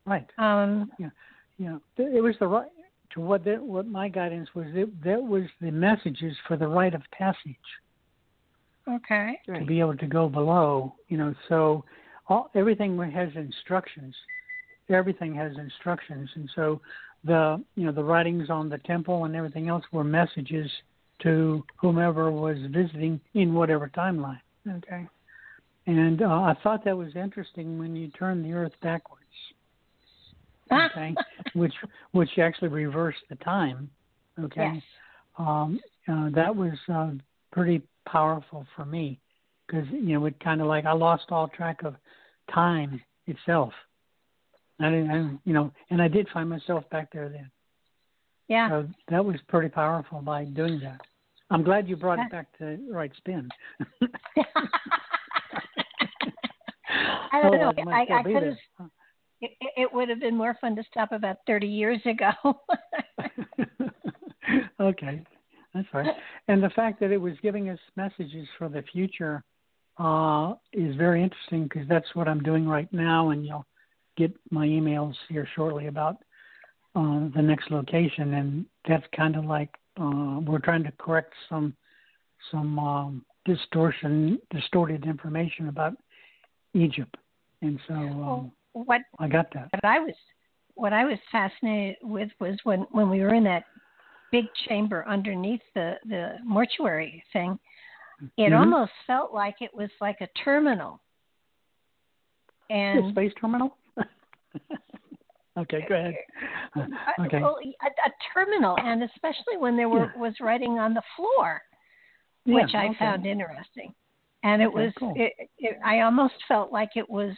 right. 0.04 0.28
um 0.38 0.90
Yeah, 0.98 1.78
th- 1.96 2.12
it 2.12 2.20
was 2.22 2.36
the 2.38 2.48
right 2.48 2.70
to 3.14 3.20
what 3.20 3.44
the, 3.44 3.56
what 3.56 3.86
my 3.86 4.08
guidance 4.08 4.48
was. 4.54 4.66
It, 4.74 5.02
that 5.04 5.22
was 5.22 5.44
the 5.60 5.70
messages 5.70 6.36
for 6.46 6.56
the 6.56 6.68
rite 6.68 6.94
of 6.94 7.02
passage 7.12 7.56
okay. 8.88 9.38
to 9.46 9.64
be 9.64 9.80
able 9.80 9.96
to 9.96 10.06
go 10.06 10.28
below. 10.28 10.94
You 11.08 11.18
know, 11.18 11.34
so 11.48 11.84
all 12.28 12.50
everything 12.54 12.98
has 12.98 13.28
instructions. 13.34 14.14
Everything 14.88 15.34
has 15.34 15.52
instructions, 15.56 16.28
and 16.34 16.50
so 16.54 16.80
the 17.24 17.62
you 17.76 17.86
know 17.86 17.92
the 17.92 18.02
writings 18.02 18.50
on 18.50 18.68
the 18.68 18.78
temple 18.78 19.24
and 19.24 19.36
everything 19.36 19.68
else 19.68 19.84
were 19.92 20.04
messages 20.04 20.70
to 21.22 21.64
whomever 21.76 22.30
was 22.30 22.56
visiting 22.70 23.20
in 23.34 23.54
whatever 23.54 23.90
timeline. 23.94 24.40
Okay, 24.68 25.06
and 25.86 26.22
uh, 26.22 26.26
I 26.26 26.56
thought 26.62 26.84
that 26.84 26.96
was 26.96 27.14
interesting 27.14 27.78
when 27.78 27.94
you 27.94 28.08
turn 28.08 28.42
the 28.42 28.52
Earth 28.52 28.72
backwards. 28.82 29.19
Okay, 30.72 31.14
which 31.54 31.74
which 32.12 32.38
actually 32.38 32.68
reversed 32.68 33.22
the 33.28 33.36
time. 33.36 33.90
Okay, 34.38 34.72
Yes. 34.74 34.82
um, 35.38 35.80
uh, 36.08 36.30
that 36.30 36.54
was 36.54 36.72
uh, 36.92 37.10
pretty 37.52 37.82
powerful 38.06 38.66
for 38.76 38.84
me 38.84 39.20
because 39.66 39.86
you 39.90 40.14
know 40.18 40.26
it 40.26 40.38
kind 40.40 40.60
of 40.60 40.66
like 40.66 40.84
I 40.84 40.92
lost 40.92 41.24
all 41.30 41.48
track 41.48 41.82
of 41.84 41.96
time 42.52 43.00
itself. 43.26 43.72
I 44.78 44.90
didn't, 44.90 45.10
I, 45.10 45.38
you 45.44 45.52
know, 45.52 45.72
and 45.90 46.00
I 46.00 46.08
did 46.08 46.26
find 46.32 46.48
myself 46.48 46.88
back 46.90 47.12
there 47.12 47.28
then. 47.28 47.50
Yeah. 48.48 48.68
So 48.68 48.88
that 49.10 49.24
was 49.24 49.36
pretty 49.48 49.68
powerful 49.68 50.20
by 50.22 50.44
doing 50.44 50.80
that. 50.80 51.00
I'm 51.50 51.62
glad 51.62 51.88
you 51.88 51.96
brought 51.96 52.18
it 52.18 52.30
back 52.30 52.46
to 52.58 52.78
right 52.90 53.12
spin. 53.16 53.48
I 57.32 57.40
don't 57.42 57.52
know. 57.60 57.68
Otherwise 57.70 58.06
I, 58.10 58.14
I 58.14 58.22
could 58.22 58.42
have. 58.42 58.90
It, 59.40 59.52
it 59.76 59.92
would 59.92 60.08
have 60.08 60.20
been 60.20 60.36
more 60.36 60.56
fun 60.60 60.76
to 60.76 60.82
stop 60.90 61.12
about 61.12 61.38
30 61.46 61.66
years 61.66 62.00
ago. 62.04 62.30
okay, 64.80 65.22
that's 65.74 65.88
right. 65.94 66.14
And 66.48 66.62
the 66.62 66.70
fact 66.70 67.00
that 67.00 67.10
it 67.10 67.16
was 67.16 67.34
giving 67.42 67.70
us 67.70 67.78
messages 67.96 68.46
for 68.58 68.68
the 68.68 68.82
future 68.92 69.42
uh, 69.98 70.54
is 70.72 70.94
very 70.96 71.22
interesting 71.22 71.64
because 71.64 71.88
that's 71.88 72.14
what 72.14 72.28
I'm 72.28 72.42
doing 72.42 72.66
right 72.66 72.90
now, 72.92 73.30
and 73.30 73.44
you'll 73.44 73.66
get 74.16 74.34
my 74.50 74.66
emails 74.66 75.14
here 75.28 75.48
shortly 75.54 75.86
about 75.86 76.16
uh, 76.94 77.28
the 77.34 77.42
next 77.42 77.70
location, 77.70 78.34
and 78.34 78.66
that's 78.88 79.04
kind 79.14 79.36
of 79.36 79.44
like 79.44 79.70
uh, 80.00 80.40
we're 80.40 80.58
trying 80.58 80.84
to 80.84 80.92
correct 80.98 81.32
some 81.48 81.74
some 82.50 82.78
um, 82.78 83.24
distortion, 83.44 84.38
distorted 84.50 85.04
information 85.04 85.68
about 85.68 85.94
Egypt, 86.74 87.14
and 87.60 87.78
so 87.86 87.94
um, 87.94 88.52
what 88.72 89.02
I 89.18 89.28
got 89.28 89.52
that. 89.54 89.68
what 89.72 89.84
I 89.84 89.98
was 89.98 90.14
what 90.74 90.92
I 90.92 91.04
was 91.04 91.18
fascinated 91.30 91.96
with 92.02 92.30
was 92.40 92.56
when 92.64 92.80
when 92.90 93.08
we 93.10 93.20
were 93.20 93.34
in 93.34 93.44
that 93.44 93.64
big 94.32 94.46
chamber 94.68 95.04
underneath 95.08 95.62
the 95.74 95.94
the 96.06 96.36
mortuary 96.44 97.22
thing. 97.32 97.58
It 98.36 98.52
Mhm. 98.52 98.58
almost 98.58 98.92
felt 99.06 99.32
like 99.32 99.56
it 99.60 99.74
was 99.74 99.90
like 100.00 100.20
a 100.20 100.28
terminal. 100.44 101.00
The 102.68 102.74
And 102.74 103.10
space 103.12 103.32
terminal. 103.40 103.76
okay, 105.58 105.84
go 105.88 105.94
ahead. 105.94 106.14
Uh, 106.76 106.86
Okay. 107.26 107.40
well, 107.42 107.58
a, 107.82 107.86
a 107.86 108.12
terminal, 108.32 108.76
and 108.78 109.02
especially 109.02 109.56
when 109.58 109.76
there 109.76 109.88
were 109.88 110.10
Yeah. 110.14 110.20
was 110.20 110.34
writing 110.40 110.78
on 110.78 110.94
the 110.94 111.02
floor, 111.16 111.60
Yeah, 112.44 112.54
which 112.56 112.74
I 112.74 112.86
okay. 112.88 112.98
found 112.98 113.26
interesting. 113.26 113.94
And 114.42 114.62
it 114.62 114.68
Okay, 114.68 114.84
was, 114.84 114.92
cool. 114.98 115.12
it, 115.16 115.32
it, 115.58 115.78
I 115.84 116.00
almost 116.00 116.34
felt 116.46 116.72
like 116.72 116.90
it 116.96 117.08
was. 117.08 117.34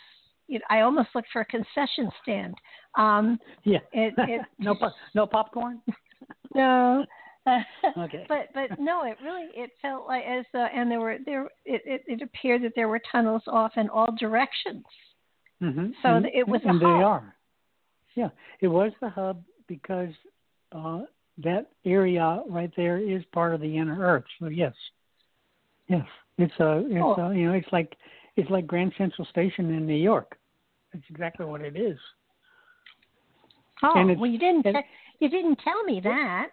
It, 0.52 0.62
I 0.68 0.80
almost 0.80 1.08
looked 1.14 1.28
for 1.32 1.40
a 1.40 1.44
concession 1.46 2.10
stand. 2.22 2.54
Um, 2.96 3.38
Yeah. 3.64 3.78
it, 3.92 4.12
it 4.18 4.42
no, 4.58 4.76
no 5.14 5.26
popcorn. 5.26 5.80
no. 6.54 7.04
Okay. 7.98 8.24
but 8.28 8.46
but 8.54 8.78
no, 8.78 9.02
it 9.04 9.16
really 9.20 9.48
it 9.52 9.70
felt 9.82 10.06
like 10.06 10.22
as 10.24 10.44
uh, 10.54 10.68
and 10.72 10.88
there 10.88 11.00
were 11.00 11.16
there 11.26 11.46
it, 11.64 11.82
it 11.84 12.02
it 12.06 12.22
appeared 12.22 12.62
that 12.62 12.70
there 12.76 12.86
were 12.86 13.00
tunnels 13.10 13.42
off 13.48 13.72
in 13.76 13.88
all 13.88 14.14
directions. 14.16 14.84
hmm 15.58 15.86
So 16.02 16.14
and, 16.14 16.26
it 16.26 16.46
was 16.46 16.60
a 16.64 16.68
and 16.68 16.80
they 16.80 17.02
are. 17.02 17.34
Yeah, 18.14 18.28
it 18.60 18.68
was 18.68 18.92
the 19.00 19.08
hub 19.08 19.42
because 19.66 20.14
uh, 20.70 21.00
that 21.38 21.70
area 21.84 22.44
right 22.48 22.70
there 22.76 22.98
is 22.98 23.24
part 23.32 23.54
of 23.54 23.60
the 23.60 23.76
inner 23.76 23.98
Earth. 23.98 24.24
So 24.38 24.46
yes, 24.46 24.74
yes, 25.88 26.06
it's 26.38 26.54
a 26.60 26.84
it's 26.86 27.00
Cool. 27.00 27.16
a, 27.18 27.34
you 27.34 27.48
know 27.48 27.54
it's 27.54 27.72
like 27.72 27.96
it's 28.36 28.50
like 28.50 28.68
Grand 28.68 28.92
Central 28.96 29.26
Station 29.26 29.74
in 29.74 29.84
New 29.84 29.94
York. 29.94 30.38
That's 30.92 31.04
exactly 31.08 31.46
what 31.46 31.60
it 31.60 31.76
is. 31.76 31.98
Oh, 33.82 34.14
well, 34.16 34.26
you 34.30 34.38
didn't 34.38 34.66
you 35.18 35.28
didn't 35.28 35.58
tell 35.64 35.82
me 35.84 36.00
that. 36.04 36.48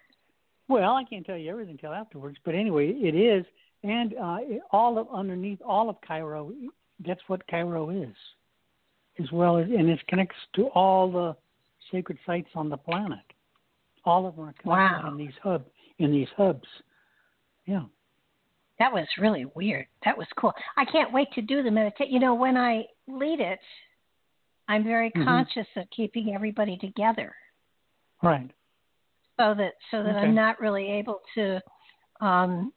Well, 0.68 0.94
I 0.94 1.04
can't 1.04 1.26
tell 1.26 1.38
you 1.38 1.52
everything 1.52 1.78
till 1.78 1.94
afterwards, 1.94 2.38
but 2.46 2.56
anyway, 2.56 2.90
it 2.90 3.16
is, 3.16 3.46
and 3.84 4.14
uh, 4.16 4.38
all 4.72 4.98
of 4.98 5.08
underneath 5.12 5.60
all 5.66 5.90
of 5.90 5.96
Cairo, 6.08 6.52
that's 7.06 7.22
what 7.28 7.46
Cairo 7.48 7.90
is, 7.90 8.16
as 9.20 9.32
well 9.32 9.58
as, 9.58 9.66
and 9.66 9.90
it 9.90 10.00
connects 10.08 10.36
to 10.56 10.68
all 10.68 11.12
the 11.12 11.36
sacred 11.92 12.18
sites 12.26 12.50
on 12.56 12.70
the 12.70 12.78
planet. 12.78 13.20
All 14.06 14.26
of 14.28 14.36
them 14.36 14.46
are 14.46 14.54
connected 14.54 14.70
Wow. 14.70 15.12
in 15.12 15.18
these 15.18 15.34
hub 15.42 15.66
in 16.00 16.12
these 16.12 16.28
hubs. 16.38 16.68
Yeah. 17.66 17.84
That 18.80 18.94
was 18.94 19.06
really 19.20 19.46
weird. 19.56 19.88
That 20.06 20.18
was 20.18 20.28
cool. 20.38 20.54
I 20.78 20.86
can't 20.86 21.12
wait 21.12 21.28
to 21.34 21.42
do 21.42 21.62
the 21.62 21.70
meditation. 21.70 22.14
You 22.14 22.20
know, 22.20 22.34
when 22.34 22.56
I 22.56 22.86
lead 23.08 23.42
it, 23.42 23.60
I'm 24.70 24.84
very 24.84 25.10
Mhm. 25.12 25.26
conscious 25.26 25.68
of 25.76 25.90
keeping 25.90 26.34
everybody 26.34 26.78
together, 26.78 27.36
Right. 28.22 28.52
so 29.38 29.54
that 29.56 29.74
so 29.90 30.04
that 30.04 30.16
Okay. 30.16 30.28
I'm 30.28 30.36
not 30.36 30.60
really 30.60 30.90
able 30.92 31.22
to, 31.34 31.60
um, 32.22 32.72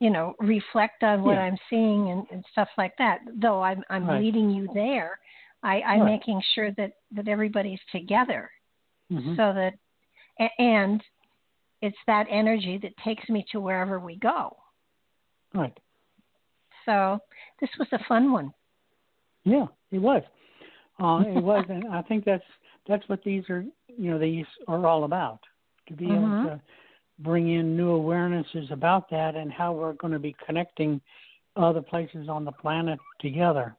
you 0.00 0.10
know, 0.10 0.34
reflect 0.38 1.02
on 1.02 1.22
what 1.22 1.36
Yeah. 1.36 1.44
I'm 1.44 1.58
seeing 1.70 2.10
and, 2.10 2.26
and 2.30 2.44
stuff 2.52 2.68
like 2.76 2.94
that. 2.98 3.20
Though 3.36 3.62
I'm 3.62 3.82
I'm 3.88 4.06
Right. 4.06 4.20
leading 4.20 4.50
you 4.50 4.68
there, 4.74 5.18
I, 5.62 5.80
I'm 5.80 6.00
Right. 6.00 6.12
making 6.12 6.42
sure 6.54 6.70
that 6.72 6.92
that 7.12 7.26
everybody's 7.26 7.84
together, 7.90 8.50
hmm 9.08 9.34
so 9.34 9.54
that 9.54 9.74
and 10.58 11.02
it's 11.80 11.96
that 12.06 12.26
energy 12.28 12.76
that 12.78 12.94
takes 12.98 13.26
me 13.30 13.46
to 13.52 13.60
wherever 13.60 13.98
we 13.98 14.16
go. 14.16 14.54
Right. 15.54 15.78
So 16.84 17.18
this 17.60 17.70
was 17.78 17.90
a 17.92 17.98
fun 18.04 18.30
one. 18.30 18.52
Yeah, 19.44 19.68
it 19.90 19.98
was. 19.98 20.22
Uh, 20.98 21.22
it 21.26 21.42
was, 21.42 21.64
and 21.70 21.86
I 21.92 22.02
think 22.02 22.24
that's 22.24 22.44
that's 22.88 23.06
what 23.08 23.22
these 23.24 23.44
are. 23.50 23.64
You 23.98 24.10
know, 24.12 24.18
these 24.18 24.46
are 24.68 24.86
all 24.86 25.04
about 25.04 25.40
to 25.88 25.94
be 25.94 26.06
Mhm. 26.06 26.16
able 26.42 26.50
to 26.50 26.60
bring 27.20 27.48
in 27.50 27.76
new 27.76 27.88
awarenesses 27.98 28.70
about 28.70 29.08
that 29.10 29.34
and 29.36 29.50
how 29.52 29.72
we're 29.72 29.94
going 29.94 30.12
to 30.12 30.18
be 30.18 30.34
connecting 30.44 31.00
other 31.56 31.80
places 31.80 32.28
on 32.28 32.44
the 32.44 32.52
planet 32.52 32.98
together. 33.20 33.74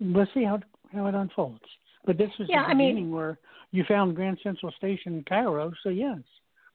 We'll 0.00 0.26
see 0.32 0.44
how 0.44 0.60
how 0.92 1.06
it 1.06 1.14
unfolds. 1.14 1.60
But 2.06 2.16
this 2.16 2.30
was 2.38 2.48
Yeah, 2.48 2.62
the 2.64 2.70
I 2.70 2.74
mean- 2.74 2.94
beginning 2.94 3.12
where 3.12 3.38
you 3.72 3.84
found 3.84 4.16
Grand 4.16 4.38
Central 4.42 4.72
Station 4.72 5.14
in 5.18 5.24
Cairo. 5.24 5.70
So 5.82 5.90
yes, 5.90 6.18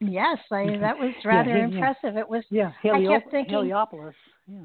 yes, 0.00 0.38
I, 0.50 0.76
that 0.80 0.98
was 0.98 1.12
rather 1.24 1.50
yeah, 1.50 1.56
yeah. 1.56 1.64
impressive. 1.64 2.16
It 2.16 2.28
was. 2.28 2.44
yeah, 2.50 2.72
I 2.84 3.04
kept 3.06 3.30
thinking- 3.30 3.50
Heliopolis. 3.54 4.14
Yeah. 4.46 4.58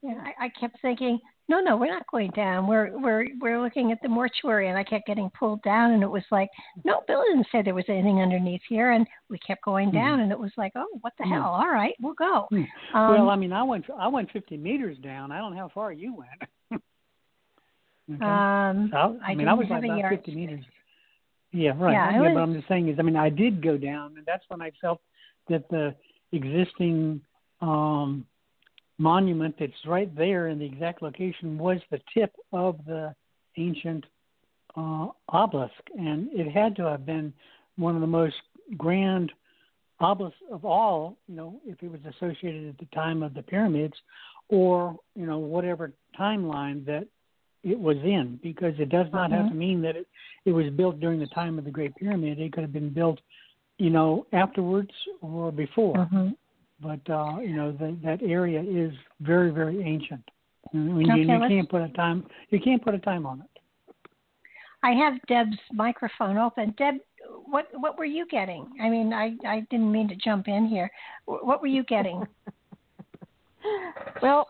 Yeah, 0.00 0.14
I, 0.40 0.44
I 0.44 0.48
kept 0.60 0.80
thinking, 0.80 1.18
no, 1.48 1.60
no, 1.60 1.76
we're 1.76 1.92
not 1.92 2.06
going 2.10 2.30
down. 2.32 2.66
We're 2.66 2.96
we're 2.98 3.26
we're 3.40 3.60
looking 3.60 3.90
at 3.90 4.00
the 4.02 4.08
mortuary, 4.08 4.68
and 4.68 4.76
I 4.76 4.84
kept 4.84 5.06
getting 5.06 5.30
pulled 5.30 5.62
down, 5.62 5.92
and 5.92 6.02
it 6.02 6.10
was 6.10 6.22
like, 6.30 6.50
no, 6.84 7.02
Bill 7.06 7.24
didn't 7.26 7.46
say 7.50 7.62
there 7.62 7.74
was 7.74 7.84
anything 7.88 8.20
underneath 8.20 8.60
here, 8.68 8.92
and 8.92 9.06
we 9.30 9.38
kept 9.38 9.64
going 9.64 9.90
down, 9.90 10.20
and 10.20 10.30
it 10.30 10.38
was 10.38 10.52
like, 10.58 10.72
oh, 10.76 10.86
what 11.00 11.14
the 11.18 11.24
Mhm. 11.24 11.32
hell? 11.32 11.54
All 11.54 11.70
right, 11.70 11.94
we'll 12.00 12.14
go. 12.14 12.46
Hmm. 12.50 12.64
Um, 12.92 13.10
well, 13.12 13.30
I 13.30 13.36
mean, 13.36 13.52
I 13.52 13.62
went 13.62 13.86
I 13.98 14.08
went 14.08 14.30
50 14.30 14.56
meters 14.58 14.98
down. 14.98 15.32
I 15.32 15.38
don't 15.38 15.54
know 15.54 15.60
how 15.60 15.68
far 15.68 15.90
you 15.90 16.14
went. 16.14 16.50
okay. 18.12 18.24
um, 18.24 18.88
So, 18.90 19.18
I, 19.22 19.32
I 19.32 19.34
mean, 19.34 19.48
I 19.48 19.54
was 19.54 19.68
like 19.70 19.84
about 19.84 20.10
50 20.10 20.34
meters. 20.34 20.64
Yeah, 21.52 21.72
right. 21.78 21.92
Yeah, 21.92 22.12
Yeah, 22.12 22.28
I 22.28 22.34
but 22.34 22.40
I'm 22.42 22.54
just 22.54 22.68
saying 22.68 22.88
is, 22.88 22.98
I 22.98 23.02
mean, 23.02 23.16
I 23.16 23.30
did 23.30 23.62
go 23.62 23.78
down, 23.78 24.14
and 24.18 24.26
that's 24.26 24.44
when 24.48 24.60
I 24.60 24.70
felt 24.82 25.00
that 25.48 25.66
the 25.70 25.94
existing 26.32 27.22
um, 27.62 28.26
monument 28.98 29.54
that's 29.58 29.72
right 29.86 30.14
there 30.16 30.48
in 30.48 30.58
the 30.58 30.64
exact 30.64 31.02
location 31.02 31.56
was 31.58 31.78
the 31.90 32.00
tip 32.12 32.34
of 32.52 32.78
the 32.86 33.14
ancient 33.56 34.04
uh, 34.76 35.08
obelisk, 35.30 35.72
and 35.98 36.28
it 36.32 36.50
had 36.50 36.76
to 36.76 36.84
have 36.84 37.06
been 37.06 37.32
one 37.76 37.94
of 37.94 38.00
the 38.00 38.06
most 38.06 38.36
grand 38.76 39.32
obelisks 40.00 40.38
of 40.52 40.64
all. 40.64 41.16
You 41.28 41.36
know, 41.36 41.60
if 41.66 41.82
it 41.82 41.90
was 41.90 42.00
associated 42.16 42.68
at 42.68 42.78
the 42.78 42.86
time 42.94 43.22
of 43.22 43.34
the 43.34 43.42
pyramids, 43.42 43.94
or 44.48 44.96
you 45.14 45.26
know, 45.26 45.38
whatever 45.38 45.92
timeline 46.18 46.84
that 46.86 47.06
it 47.64 47.78
was 47.78 47.96
in, 47.98 48.38
because 48.42 48.74
it 48.78 48.88
does 48.88 49.06
not 49.12 49.30
have 49.32 49.46
Mhm. 49.46 49.48
to 49.48 49.54
mean 49.54 49.82
that 49.82 49.96
it, 49.96 50.06
it 50.44 50.52
was 50.52 50.70
built 50.70 51.00
during 51.00 51.18
the 51.18 51.26
time 51.28 51.58
of 51.58 51.64
the 51.64 51.70
Great 51.70 51.94
Pyramid. 51.96 52.38
It 52.38 52.52
could 52.52 52.62
have 52.62 52.72
been 52.72 52.90
built, 52.90 53.20
you 53.78 53.90
know, 53.90 54.26
afterwards 54.32 54.92
or 55.20 55.50
before. 55.50 56.06
mhm. 56.12 56.36
But 56.80 57.00
uh, 57.10 57.38
you 57.40 57.56
know, 57.56 57.72
the, 57.72 57.96
that 58.04 58.22
area 58.22 58.62
is 58.62 58.92
very, 59.20 59.50
very 59.50 59.82
ancient. 59.82 60.22
And 60.72 60.96
when 60.96 61.10
Okay, 61.10 61.22
you, 61.22 61.32
you 61.32 61.40
can't 61.48 61.68
put 61.68 61.82
a 61.82 61.88
time, 61.90 62.26
you 62.50 62.60
can't 62.60 62.82
put 62.82 62.94
a 62.94 62.98
time 62.98 63.26
on 63.26 63.40
it. 63.40 63.60
I 64.82 64.92
have 64.92 65.14
Deb's 65.26 65.58
microphone 65.72 66.36
open. 66.38 66.74
Deb, 66.78 66.96
what 67.46 67.68
what 67.74 67.98
were 67.98 68.04
you 68.04 68.26
getting? 68.26 68.66
I 68.80 68.88
mean, 68.88 69.12
I 69.12 69.34
I 69.44 69.66
didn't 69.70 69.90
mean 69.90 70.08
to 70.08 70.16
jump 70.16 70.46
in 70.46 70.66
here. 70.66 70.90
What 71.24 71.60
were 71.60 71.66
you 71.66 71.82
getting? 71.84 72.22
well, 74.22 74.48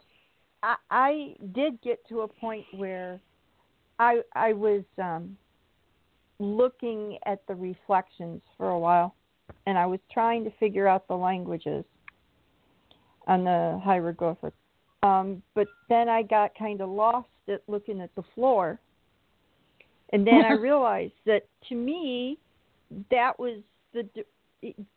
I, 0.62 0.76
I 0.90 1.34
did 1.54 1.80
get 1.80 2.06
to 2.08 2.22
a 2.22 2.28
point 2.28 2.66
where 2.76 3.20
I 3.98 4.20
I 4.34 4.52
was 4.52 4.82
um, 4.98 5.36
looking 6.38 7.18
at 7.24 7.46
the 7.46 7.54
reflections 7.54 8.42
for 8.58 8.70
a 8.70 8.78
while, 8.78 9.14
and 9.66 9.78
I 9.78 9.86
was 9.86 10.00
trying 10.12 10.44
to 10.44 10.50
figure 10.60 10.86
out 10.86 11.08
the 11.08 11.16
languages 11.16 11.84
on 13.28 13.44
the 13.44 13.80
hieroglyphic. 13.84 14.52
Um, 15.02 15.42
but 15.54 15.68
then 15.88 16.08
I 16.08 16.22
got 16.22 16.50
kind 16.58 16.80
of 16.80 16.88
lost 16.88 17.28
at 17.48 17.62
looking 17.68 18.00
at 18.00 18.12
the 18.16 18.24
floor, 18.34 18.80
and 20.12 20.26
then 20.26 20.44
I 20.44 20.52
realized 20.60 21.12
that 21.26 21.46
to 21.68 21.76
me, 21.76 22.38
that 23.10 23.38
was 23.38 23.60
the 23.94 24.08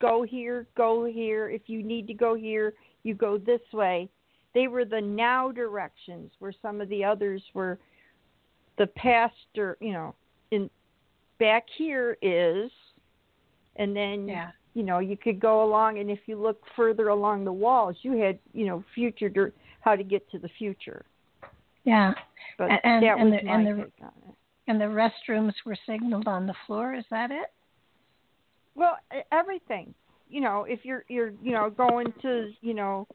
go 0.01 0.23
here, 0.23 0.65
go 0.75 1.05
here. 1.05 1.49
If 1.49 1.63
you 1.67 1.83
need 1.83 2.07
to 2.07 2.15
go 2.15 2.33
here, 2.33 2.73
you 3.03 3.13
go 3.13 3.37
this 3.37 3.61
way 3.71 4.09
they 4.53 4.67
were 4.67 4.85
the 4.85 5.01
now 5.01 5.51
directions 5.51 6.31
where 6.39 6.53
some 6.61 6.81
of 6.81 6.89
the 6.89 7.03
others 7.03 7.41
were 7.53 7.79
the 8.77 8.87
past 8.87 9.35
or 9.57 9.77
you 9.79 9.93
know 9.93 10.15
in 10.51 10.69
back 11.39 11.65
here 11.77 12.17
is 12.21 12.71
and 13.75 13.95
then 13.95 14.27
yeah. 14.27 14.51
You 14.73 14.83
know 14.83 14.99
you 14.99 15.17
could 15.17 15.39
go 15.39 15.63
along 15.63 15.99
and 15.99 16.09
if 16.09 16.19
you 16.27 16.35
look 16.41 16.61
further 16.75 17.09
along 17.09 17.43
the 17.45 17.51
walls 17.53 17.95
you 18.01 18.13
had 18.17 18.37
you 18.53 18.65
know 18.65 18.83
future 18.95 19.29
dir- 19.29 19.53
how 19.81 19.95
to 19.95 20.03
get 20.03 20.29
to 20.31 20.39
the 20.39 20.49
future 20.57 21.05
Yeah. 21.83 22.13
but 22.57 22.69
and- 22.83 23.03
that 23.03 23.17
and 23.17 23.31
was 23.31 23.39
the- 23.39 23.45
my 23.47 23.53
and 23.53 23.67
the- 23.67 23.83
take 23.85 23.93
on 24.01 24.11
it 24.29 24.35
And 24.67 24.79
the 24.79 24.85
restrooms 24.85 25.53
were 25.65 25.75
signaled 25.85 26.27
on 26.27 26.45
the 26.47 26.53
floor. 26.65 26.93
Is 26.93 27.05
that 27.09 27.31
it? 27.31 27.51
well 28.75 28.97
everything 29.31 29.93
you 30.29 30.39
know 30.39 30.63
if 30.63 30.85
you're 30.85 31.03
you're 31.09 31.33
you 31.43 31.51
know 31.51 31.69
going 31.69 32.13
to 32.21 32.51
you 32.61 32.73
know 32.73 33.05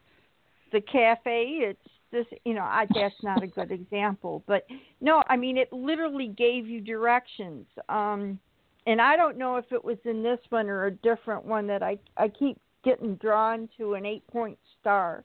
the 0.71 0.81
cafe 0.81 1.45
it's 1.61 1.89
this 2.11 2.27
you 2.45 2.53
know 2.53 2.61
I, 2.61 2.85
that's 2.93 3.15
not 3.23 3.41
a 3.41 3.47
good 3.47 3.71
example 3.71 4.43
but 4.45 4.67
no 5.01 5.23
i 5.27 5.35
mean 5.35 5.57
it 5.57 5.73
literally 5.73 6.27
gave 6.27 6.67
you 6.67 6.79
directions 6.79 7.65
um 7.89 8.39
and 8.87 8.99
i 8.99 9.15
don't 9.15 9.37
know 9.37 9.57
if 9.57 9.65
it 9.71 9.83
was 9.83 9.97
in 10.05 10.23
this 10.23 10.39
one 10.49 10.67
or 10.67 10.85
a 10.87 10.91
different 10.91 11.45
one 11.45 11.67
that 11.67 11.83
i 11.83 11.95
i 12.17 12.27
keep 12.27 12.57
getting 12.83 13.15
drawn 13.15 13.69
to 13.77 13.93
an 13.93 14.05
eight 14.05 14.25
point 14.27 14.57
star 14.79 15.23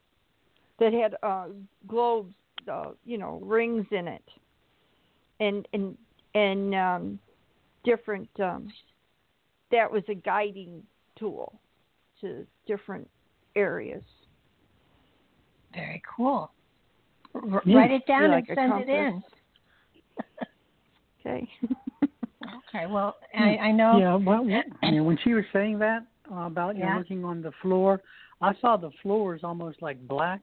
that 0.79 0.93
had 0.93 1.15
uh 1.23 1.47
globes 1.87 2.33
uh 2.71 2.91
you 3.05 3.17
know 3.17 3.39
rings 3.43 3.85
in 3.91 4.07
it 4.07 4.23
and 5.39 5.67
and 5.73 5.97
and 6.35 6.75
um 6.75 7.19
different 7.83 8.29
um 8.39 8.71
that 9.71 9.91
was 9.91 10.03
a 10.09 10.13
guiding 10.15 10.83
tool 11.17 11.59
to 12.21 12.45
different 12.67 13.09
areas 13.55 14.03
Very 15.73 16.01
cool. 16.15 16.51
R- 17.35 17.61
Yeah, 17.65 17.75
Write 17.77 17.91
it 17.91 18.05
down 18.05 18.29
like 18.29 18.45
and 18.47 18.57
send 18.57 18.71
compass. 18.71 18.89
it 18.89 18.91
in. 18.91 19.23
okay 21.25 21.49
Okay. 22.43 22.85
Well, 22.87 23.15
I, 23.37 23.57
I 23.57 23.71
know. 23.71 23.97
Yeah, 23.99 24.15
well, 24.15 24.45
yeah, 24.45 24.61
when 25.01 25.17
she 25.23 25.33
was 25.33 25.45
saying 25.53 25.79
that 25.79 26.05
uh, 26.31 26.45
about 26.45 26.75
you 26.75 26.81
know, 26.81 26.89
Yeah. 26.89 26.97
looking 26.97 27.23
on 27.23 27.41
the 27.41 27.51
floor, 27.61 28.01
I 28.41 28.53
saw 28.59 28.77
the 28.77 28.91
floor 29.01 29.35
is 29.35 29.43
almost 29.43 29.81
like 29.81 30.05
black, 30.07 30.41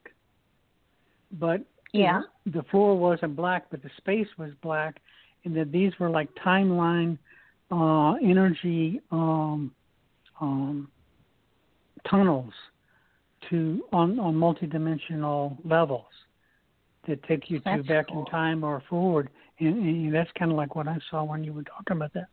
but 1.32 1.60
Yeah. 1.92 2.20
know, 2.46 2.60
the 2.60 2.62
floor 2.70 2.98
wasn't 2.98 3.36
black, 3.36 3.66
but 3.70 3.82
the 3.82 3.90
space 3.98 4.28
was 4.38 4.50
black, 4.62 5.00
and 5.44 5.54
that 5.56 5.72
these 5.72 5.92
were 5.98 6.10
like 6.10 6.28
timeline 6.44 7.18
uh, 7.70 8.14
energy 8.14 9.00
um, 9.10 9.72
um, 10.40 10.90
tunnels 12.08 12.52
to 13.48 13.82
on 13.92 14.18
on 14.18 14.34
multidimensional 14.34 15.56
levels 15.64 16.06
that 17.06 17.22
take 17.24 17.50
you 17.50 17.60
to 17.60 17.82
back 17.84 18.08
cool. 18.08 18.20
in 18.20 18.30
time 18.30 18.64
or 18.64 18.82
forward, 18.88 19.30
and, 19.60 20.06
and 20.06 20.14
that's 20.14 20.30
kind 20.38 20.50
of 20.50 20.56
like 20.56 20.74
what 20.74 20.88
I 20.88 20.98
saw 21.10 21.24
when 21.24 21.44
you 21.44 21.52
were 21.52 21.64
talking 21.64 21.96
about 21.96 22.12
that. 22.14 22.28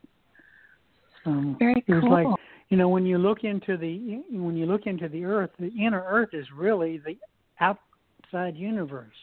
So 1.24 1.56
Very 1.58 1.84
it 1.86 1.92
was 1.92 2.04
like 2.04 2.26
you 2.68 2.76
know 2.76 2.88
when 2.88 3.06
you 3.06 3.18
look 3.18 3.44
into 3.44 3.76
the 3.76 4.22
when 4.30 4.56
you 4.56 4.66
look 4.66 4.86
into 4.86 5.08
the 5.08 5.24
earth 5.24 5.50
the 5.58 5.70
inner 5.78 6.04
earth 6.06 6.30
is 6.32 6.46
really 6.54 6.98
the 6.98 7.16
outside 7.60 8.56
universe 8.56 9.14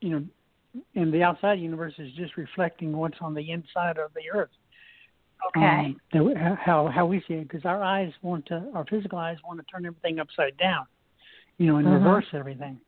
you 0.00 0.10
know 0.10 0.24
and 0.94 1.12
the 1.12 1.22
outside 1.22 1.60
universe 1.60 1.94
is 1.98 2.12
just 2.14 2.36
reflecting 2.36 2.96
what's 2.96 3.18
on 3.20 3.34
the 3.34 3.50
inside 3.50 3.98
of 3.98 4.12
the 4.14 4.22
earth 4.32 4.50
okay. 5.56 5.94
um, 6.14 6.56
how 6.56 6.88
how 6.88 7.06
we 7.06 7.22
see 7.28 7.34
it 7.34 7.48
because 7.48 7.64
our 7.64 7.82
eyes 7.82 8.12
want 8.22 8.44
to 8.46 8.70
our 8.74 8.84
physical 8.86 9.18
eyes 9.18 9.36
want 9.46 9.60
to 9.60 9.66
turn 9.72 9.86
everything 9.86 10.18
upside 10.18 10.56
down 10.56 10.86
you 11.58 11.66
know 11.66 11.76
and 11.76 11.86
Mhm. 11.86 11.94
reverse 11.94 12.26
everything 12.32 12.80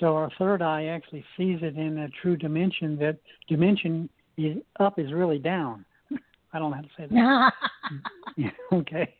so 0.00 0.16
our 0.16 0.30
third 0.38 0.62
eye 0.62 0.86
actually 0.86 1.24
sees 1.36 1.58
it 1.62 1.76
in 1.76 1.98
a 1.98 2.08
true 2.22 2.36
dimension 2.36 2.96
that 2.98 3.16
dimension 3.48 4.08
is 4.38 4.58
up 4.80 4.98
is 4.98 5.12
really 5.12 5.38
down. 5.38 5.84
I 6.52 6.58
don't 6.58 6.70
know 6.70 6.76
how 6.76 6.82
to 6.82 6.88
say 6.96 7.06
that. 7.10 7.52
Okay. 8.72 9.14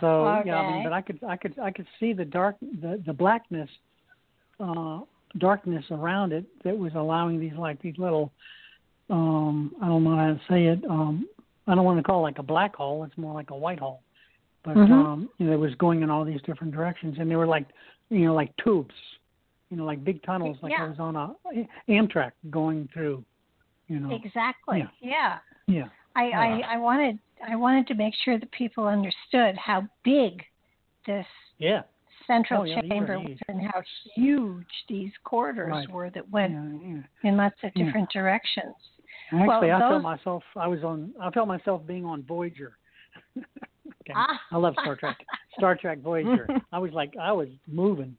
So 0.00 0.42
yeah, 0.44 0.56
I 0.56 0.72
mean, 0.72 0.82
but 0.82 0.92
I 0.92 1.00
could 1.00 1.18
I 1.24 1.36
could 1.36 1.58
I 1.58 1.70
could 1.70 1.86
see 1.98 2.12
the 2.12 2.24
dark 2.24 2.56
the 2.60 3.02
the 3.06 3.12
blackness 3.12 3.70
uh 4.60 5.00
darkness 5.38 5.84
around 5.90 6.32
it 6.32 6.44
that 6.64 6.76
was 6.76 6.92
allowing 6.94 7.40
these 7.40 7.54
like 7.56 7.80
these 7.80 7.96
little 7.96 8.32
um 9.08 9.74
I 9.82 9.86
don't 9.86 10.04
know 10.04 10.16
how 10.16 10.26
to 10.26 10.40
say 10.50 10.66
it 10.66 10.84
um 10.90 11.26
I 11.66 11.74
don't 11.74 11.84
want 11.84 11.98
to 11.98 12.02
call 12.02 12.20
it 12.20 12.22
like 12.22 12.38
a 12.38 12.42
black 12.42 12.76
hole. 12.76 13.04
It's 13.04 13.16
more 13.16 13.32
like 13.32 13.50
a 13.50 13.56
white 13.56 13.78
hole. 13.78 14.02
But 14.64 14.76
Mhm. 14.76 14.90
um 14.92 15.30
you 15.38 15.46
know 15.46 15.52
it 15.52 15.60
was 15.60 15.74
going 15.76 16.02
in 16.02 16.10
all 16.10 16.24
these 16.24 16.42
different 16.42 16.74
directions. 16.74 17.16
And 17.18 17.30
they 17.30 17.36
were 17.36 17.46
like 17.46 17.66
you 18.10 18.26
know 18.26 18.34
like 18.34 18.54
tubes 18.62 18.94
you 19.70 19.76
know 19.76 19.84
like 19.84 20.04
big 20.04 20.22
tunnels 20.22 20.56
like 20.62 20.72
Yeah. 20.72 20.84
I 20.84 20.88
was 20.88 20.98
on 20.98 21.16
a 21.16 21.34
Amtrak 21.88 22.32
going 22.50 22.88
through 22.92 23.24
you 23.88 24.00
know 24.00 24.14
Exactly. 24.14 24.84
Yeah. 25.00 25.38
Yeah. 25.66 25.76
yeah 25.76 25.88
I, 26.14 26.24
I, 26.30 26.60
I 26.74 26.76
wanted 26.78 27.18
I 27.48 27.56
wanted 27.56 27.86
to 27.88 27.94
make 27.94 28.14
sure 28.24 28.38
that 28.38 28.50
people 28.52 28.86
understood 28.86 29.56
how 29.56 29.86
big 30.04 30.42
this 31.06 31.26
yeah 31.58 31.82
central 32.26 32.62
Oh, 32.62 32.64
yeah, 32.64 32.80
chamber 32.82 33.18
was 33.20 33.38
and 33.48 33.60
how 33.62 33.82
huge 34.14 34.66
these 34.88 35.12
corridors 35.24 35.70
Right. 35.70 35.90
were 35.90 36.10
that 36.10 36.28
went 36.30 36.52
in 37.22 37.36
lots 37.36 37.54
of 37.62 37.72
different 37.74 38.10
directions. 38.10 38.74
Actually, 39.32 39.70
I 39.70 39.78
those- 39.78 39.90
felt 39.90 40.02
myself. 40.02 40.42
I 40.56 40.66
was 40.66 40.82
on. 40.82 41.12
I 41.20 41.30
felt 41.30 41.46
myself 41.48 41.86
being 41.86 42.04
on 42.04 42.22
Voyager. 42.24 42.76
okay. 43.38 44.12
Ah. 44.14 44.40
I 44.50 44.56
love 44.56 44.74
Star 44.80 44.96
Trek. 44.96 45.16
Star 45.58 45.76
Trek 45.76 45.98
Voyager. 46.00 46.48
I 46.72 46.78
was 46.78 46.92
like, 46.92 47.12
I 47.20 47.30
was 47.32 47.48
moving, 47.68 48.16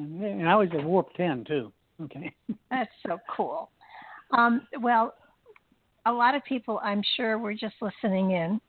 and, 0.00 0.22
and 0.22 0.48
I 0.48 0.56
was 0.56 0.68
at 0.72 0.84
warp 0.84 1.12
ten 1.14 1.44
too. 1.44 1.72
Okay. 2.02 2.32
That's 2.70 2.90
so 3.06 3.18
cool. 3.36 3.70
Um, 4.36 4.66
well, 4.80 5.14
a 6.06 6.12
lot 6.12 6.34
of 6.34 6.42
people, 6.44 6.80
I'm 6.82 7.02
sure, 7.16 7.38
were 7.38 7.54
just 7.54 7.74
listening 7.82 8.30
in, 8.30 8.60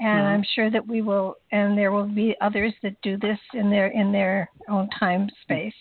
and 0.00 0.26
Mhm. 0.26 0.34
I'm 0.34 0.42
sure 0.54 0.70
that 0.70 0.86
we 0.86 1.02
will, 1.02 1.36
and 1.52 1.76
there 1.76 1.90
will 1.90 2.06
be 2.06 2.36
others 2.40 2.72
that 2.82 3.00
do 3.02 3.16
this 3.16 3.38
in 3.54 3.70
their 3.70 3.88
in 3.88 4.12
their 4.12 4.48
own 4.68 4.88
time 4.90 5.28
space, 5.42 5.74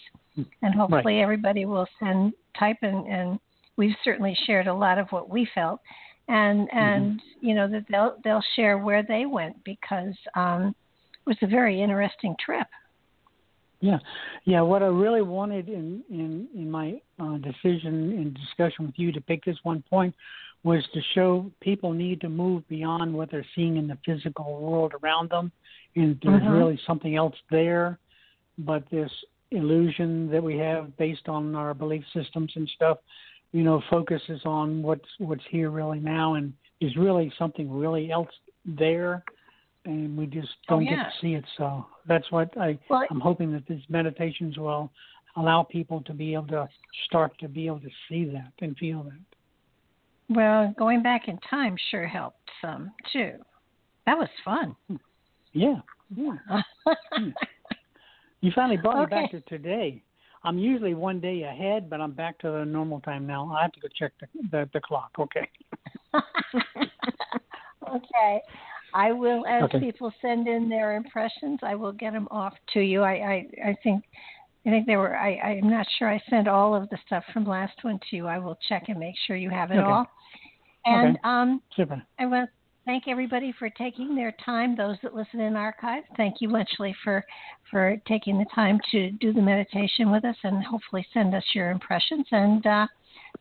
and 0.61 0.73
hopefully 0.73 1.21
everybody 1.21 1.65
will 1.65 1.87
send 1.99 2.33
type 2.57 2.77
and 2.81 3.07
and 3.07 3.39
we've 3.77 3.95
certainly 4.03 4.35
shared 4.45 4.67
a 4.67 4.73
lot 4.73 4.97
of 4.97 5.09
what 5.11 5.29
we 5.29 5.45
felt, 5.53 5.79
and 6.27 6.67
and 6.73 7.21
you 7.39 7.53
know 7.53 7.67
that 7.67 7.85
they'll 7.89 8.17
they'll 8.23 8.45
share 8.55 8.77
where 8.77 9.03
they 9.03 9.25
went 9.25 9.63
because 9.63 10.15
um, 10.35 10.75
it 11.13 11.25
was 11.25 11.37
a 11.41 11.47
very 11.47 11.81
interesting 11.81 12.35
trip. 12.43 12.67
Yeah, 13.81 13.99
yeah. 14.45 14.61
What 14.61 14.83
I 14.83 14.87
really 14.87 15.21
wanted 15.21 15.69
in 15.69 16.03
in 16.09 16.47
in 16.53 16.69
my 16.69 16.99
uh, 17.19 17.37
decision 17.37 18.11
and 18.11 18.33
discussion 18.33 18.85
with 18.85 18.95
you 18.97 19.11
to 19.13 19.21
pick 19.21 19.45
this 19.45 19.57
one 19.63 19.83
point 19.89 20.13
was 20.63 20.85
to 20.93 21.01
show 21.13 21.49
people 21.61 21.93
need 21.93 22.19
to 22.21 22.27
move 22.29 22.67
beyond 22.67 23.13
what 23.13 23.31
they're 23.31 23.45
seeing 23.55 23.77
in 23.77 23.87
the 23.87 23.97
physical 24.05 24.59
world 24.59 24.93
around 25.01 25.29
them, 25.29 25.51
and 25.95 26.19
there's 26.21 26.43
Mhm. 26.43 26.51
really 26.51 26.77
something 26.85 27.15
else 27.15 27.35
there. 27.49 27.99
But 28.57 28.85
this 28.89 29.11
illusion 29.51 30.29
that 30.29 30.43
we 30.43 30.57
have 30.57 30.95
based 30.97 31.29
on 31.29 31.55
our 31.55 31.73
belief 31.73 32.05
systems 32.13 32.55
and 32.57 32.67
stuff, 32.69 32.97
you 33.53 33.63
know, 33.63 33.79
focuses 33.89 34.45
on 34.45 34.83
what's 34.83 35.09
what's 35.19 35.45
here 35.45 35.69
really 35.69 36.01
now, 36.01 36.33
and 36.33 36.53
is 36.81 36.95
really 36.97 37.29
something 37.37 37.71
really 37.71 38.11
else 38.11 38.29
there, 38.65 39.23
and 39.85 40.17
we 40.17 40.25
just 40.25 40.49
Oh, 40.67 40.75
don't 40.75 40.85
yeah. 40.85 40.95
get 40.95 41.03
to 41.03 41.11
see 41.21 41.33
it. 41.35 41.45
So 41.57 41.85
that's 42.07 42.29
what 42.31 42.55
I 42.57 42.77
Well, 42.89 43.05
I'm 43.09 43.19
hoping 43.19 43.51
that 43.53 43.65
these 43.67 43.83
meditations 43.89 44.57
will 44.57 44.91
allow 45.35 45.63
people 45.63 46.01
to 46.01 46.13
be 46.13 46.33
able 46.33 46.47
to 46.47 46.67
start 47.05 47.37
to 47.39 47.47
be 47.47 47.67
able 47.67 47.79
to 47.79 47.89
see 48.07 48.25
that 48.25 48.51
and 48.61 48.77
feel 48.77 49.03
that. 49.03 50.35
Well, 50.35 50.73
going 50.77 51.01
back 51.01 51.27
in 51.27 51.39
time 51.49 51.75
sure 51.89 52.07
helped 52.07 52.49
some 52.61 52.91
too. 53.11 53.33
That 54.05 54.17
was 54.17 54.29
fun. 54.43 54.75
Hmm. 54.87 54.95
Yeah, 55.53 55.81
yeah. 56.15 56.61
Hmm. 57.11 57.29
You 58.41 58.51
finally 58.55 58.77
brought 58.77 58.99
me 58.99 59.05
back 59.07 59.31
to 59.31 59.41
today. 59.41 60.01
I'm 60.43 60.57
usually 60.57 60.93
one 60.93 61.19
day 61.19 61.43
ahead, 61.43 61.89
but 61.89 61.99
I'm 61.99 62.13
back 62.13 62.37
to 62.39 62.49
the 62.49 62.63
normal 62.63 63.01
time 63.01 63.27
now. 63.27 63.51
I 63.51 63.63
have 63.63 63.73
to 63.73 63.79
go 63.81 63.87
check 63.93 64.13
the 64.21 64.27
the, 64.51 64.69
the 64.73 64.79
clock. 64.79 65.11
Okay. 65.19 65.49
okay. 67.89 68.41
I 68.93 69.11
will, 69.11 69.45
as 69.45 69.63
Okay. 69.63 69.79
people 69.79 70.11
send 70.21 70.47
in 70.47 70.69
their 70.69 70.95
impressions, 70.95 71.59
I 71.63 71.75
will 71.75 71.91
get 71.91 72.13
them 72.13 72.27
off 72.31 72.53
to 72.73 72.79
you. 72.79 73.01
I, 73.03 73.13
I, 73.13 73.47
I 73.69 73.75
think, 73.83 74.03
I 74.65 74.69
think 74.71 74.85
there 74.87 74.99
were. 74.99 75.15
I, 75.15 75.35
I'm 75.37 75.69
not 75.69 75.87
sure 75.97 76.09
I 76.09 76.21
sent 76.29 76.47
all 76.47 76.75
of 76.75 76.89
the 76.89 76.97
stuff 77.05 77.23
from 77.33 77.45
last 77.45 77.73
one 77.83 77.99
to 78.09 78.15
you. 78.15 78.27
I 78.27 78.39
will 78.39 78.57
check 78.67 78.85
and 78.89 78.99
make 78.99 79.15
sure 79.25 79.35
you 79.35 79.49
have 79.49 79.71
it 79.71 79.77
Okay. 79.77 79.91
all. 79.91 80.05
And 80.85 81.17
Okay. 81.17 81.19
um, 81.23 81.61
Super. 81.75 82.01
I 82.19 82.25
want 82.25 82.49
to 82.49 82.53
thank 82.85 83.07
everybody 83.07 83.53
for 83.57 83.69
taking 83.69 84.15
their 84.15 84.33
time. 84.43 84.75
Those 84.75 84.97
that 85.03 85.13
listen 85.15 85.39
in 85.39 85.55
archive, 85.55 86.03
thank 86.17 86.41
you, 86.41 86.49
Lunchley, 86.49 86.93
for 87.03 87.23
for 87.69 87.95
taking 88.07 88.37
the 88.37 88.45
time 88.53 88.79
to 88.91 89.11
do 89.11 89.31
the 89.31 89.41
meditation 89.41 90.11
with 90.11 90.25
us, 90.25 90.35
and 90.43 90.63
hopefully 90.63 91.05
send 91.13 91.33
us 91.35 91.43
your 91.53 91.71
impressions. 91.71 92.25
And 92.31 92.65
uh, 92.65 92.87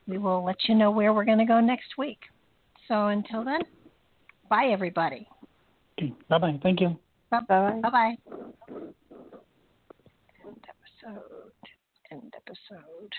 we 0.07 0.18
will 0.18 0.44
let 0.44 0.57
you 0.68 0.74
know 0.74 0.90
where 0.90 1.12
we're 1.12 1.24
going 1.24 1.38
to 1.38 1.44
go 1.44 1.61
next 1.61 1.96
week. 1.96 2.20
So 2.86 3.09
until 3.09 3.44
then, 3.44 3.61
bye 4.49 4.68
everybody. 4.70 5.26
Okay. 5.99 6.12
Bye 6.28 6.38
bye. 6.38 6.59
Thank 6.62 6.80
you. 6.80 6.96
Bye 7.30 7.40
bye. 7.49 7.80
Bye 7.82 7.90
bye. 7.90 8.16
End 10.44 10.64
episode. 10.68 11.22
End 12.12 12.34
episode. 12.36 13.12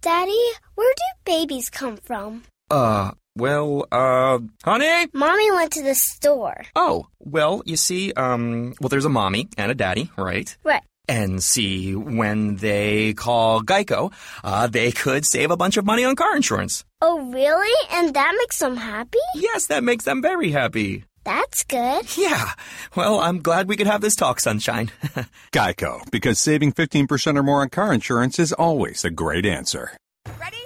Daddy, 0.00 0.50
where 0.76 0.94
do 0.96 1.02
babies 1.24 1.70
come 1.70 1.96
from? 1.96 2.42
Uh, 2.70 3.12
well, 3.36 3.86
uh, 3.90 4.38
honey? 4.64 5.08
Mommy 5.12 5.50
went 5.52 5.72
to 5.72 5.82
the 5.82 5.94
store. 5.94 6.62
Oh, 6.76 7.06
well, 7.18 7.62
you 7.66 7.76
see, 7.76 8.12
um, 8.12 8.74
well, 8.80 8.88
there's 8.88 9.04
a 9.04 9.08
mommy 9.08 9.48
and 9.58 9.70
a 9.70 9.74
daddy, 9.74 10.10
right? 10.16 10.56
Right 10.64 10.82
and 11.12 11.44
see 11.44 11.94
when 11.94 12.56
they 12.56 13.12
call 13.12 13.60
Geico, 13.60 14.10
uh, 14.42 14.66
they 14.66 14.90
could 14.90 15.26
save 15.26 15.50
a 15.50 15.58
bunch 15.58 15.76
of 15.76 15.84
money 15.84 16.04
on 16.04 16.16
car 16.16 16.34
insurance. 16.34 16.84
Oh, 17.02 17.30
really? 17.30 17.88
And 17.92 18.14
that 18.14 18.34
makes 18.38 18.58
them 18.58 18.78
happy? 18.78 19.18
Yes, 19.34 19.66
that 19.66 19.84
makes 19.84 20.04
them 20.06 20.22
very 20.22 20.50
happy. 20.50 21.04
That's 21.24 21.64
good. 21.64 22.16
Yeah. 22.16 22.52
Well, 22.96 23.20
I'm 23.20 23.42
glad 23.42 23.68
we 23.68 23.76
could 23.76 23.86
have 23.86 24.00
this 24.00 24.16
talk, 24.16 24.40
Sunshine. 24.40 24.90
Geico, 25.52 26.10
because 26.10 26.38
saving 26.38 26.72
15% 26.72 27.38
or 27.38 27.42
more 27.42 27.60
on 27.60 27.68
car 27.68 27.92
insurance 27.92 28.38
is 28.38 28.54
always 28.54 29.04
a 29.04 29.10
great 29.10 29.44
answer. 29.44 29.92
Ready? 30.40 30.64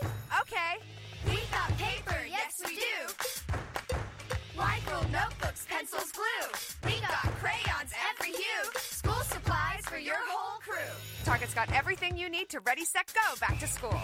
your 10.07 10.17
whole 10.29 10.61
crew. 10.61 10.93
Target's 11.25 11.55
got 11.55 11.71
everything 11.73 12.17
you 12.17 12.31
need 12.31 12.49
to 12.51 12.61
ready, 12.61 12.85
set, 12.85 13.13
go 13.13 13.37
back 13.41 13.59
to 13.59 13.67
school. 13.67 14.01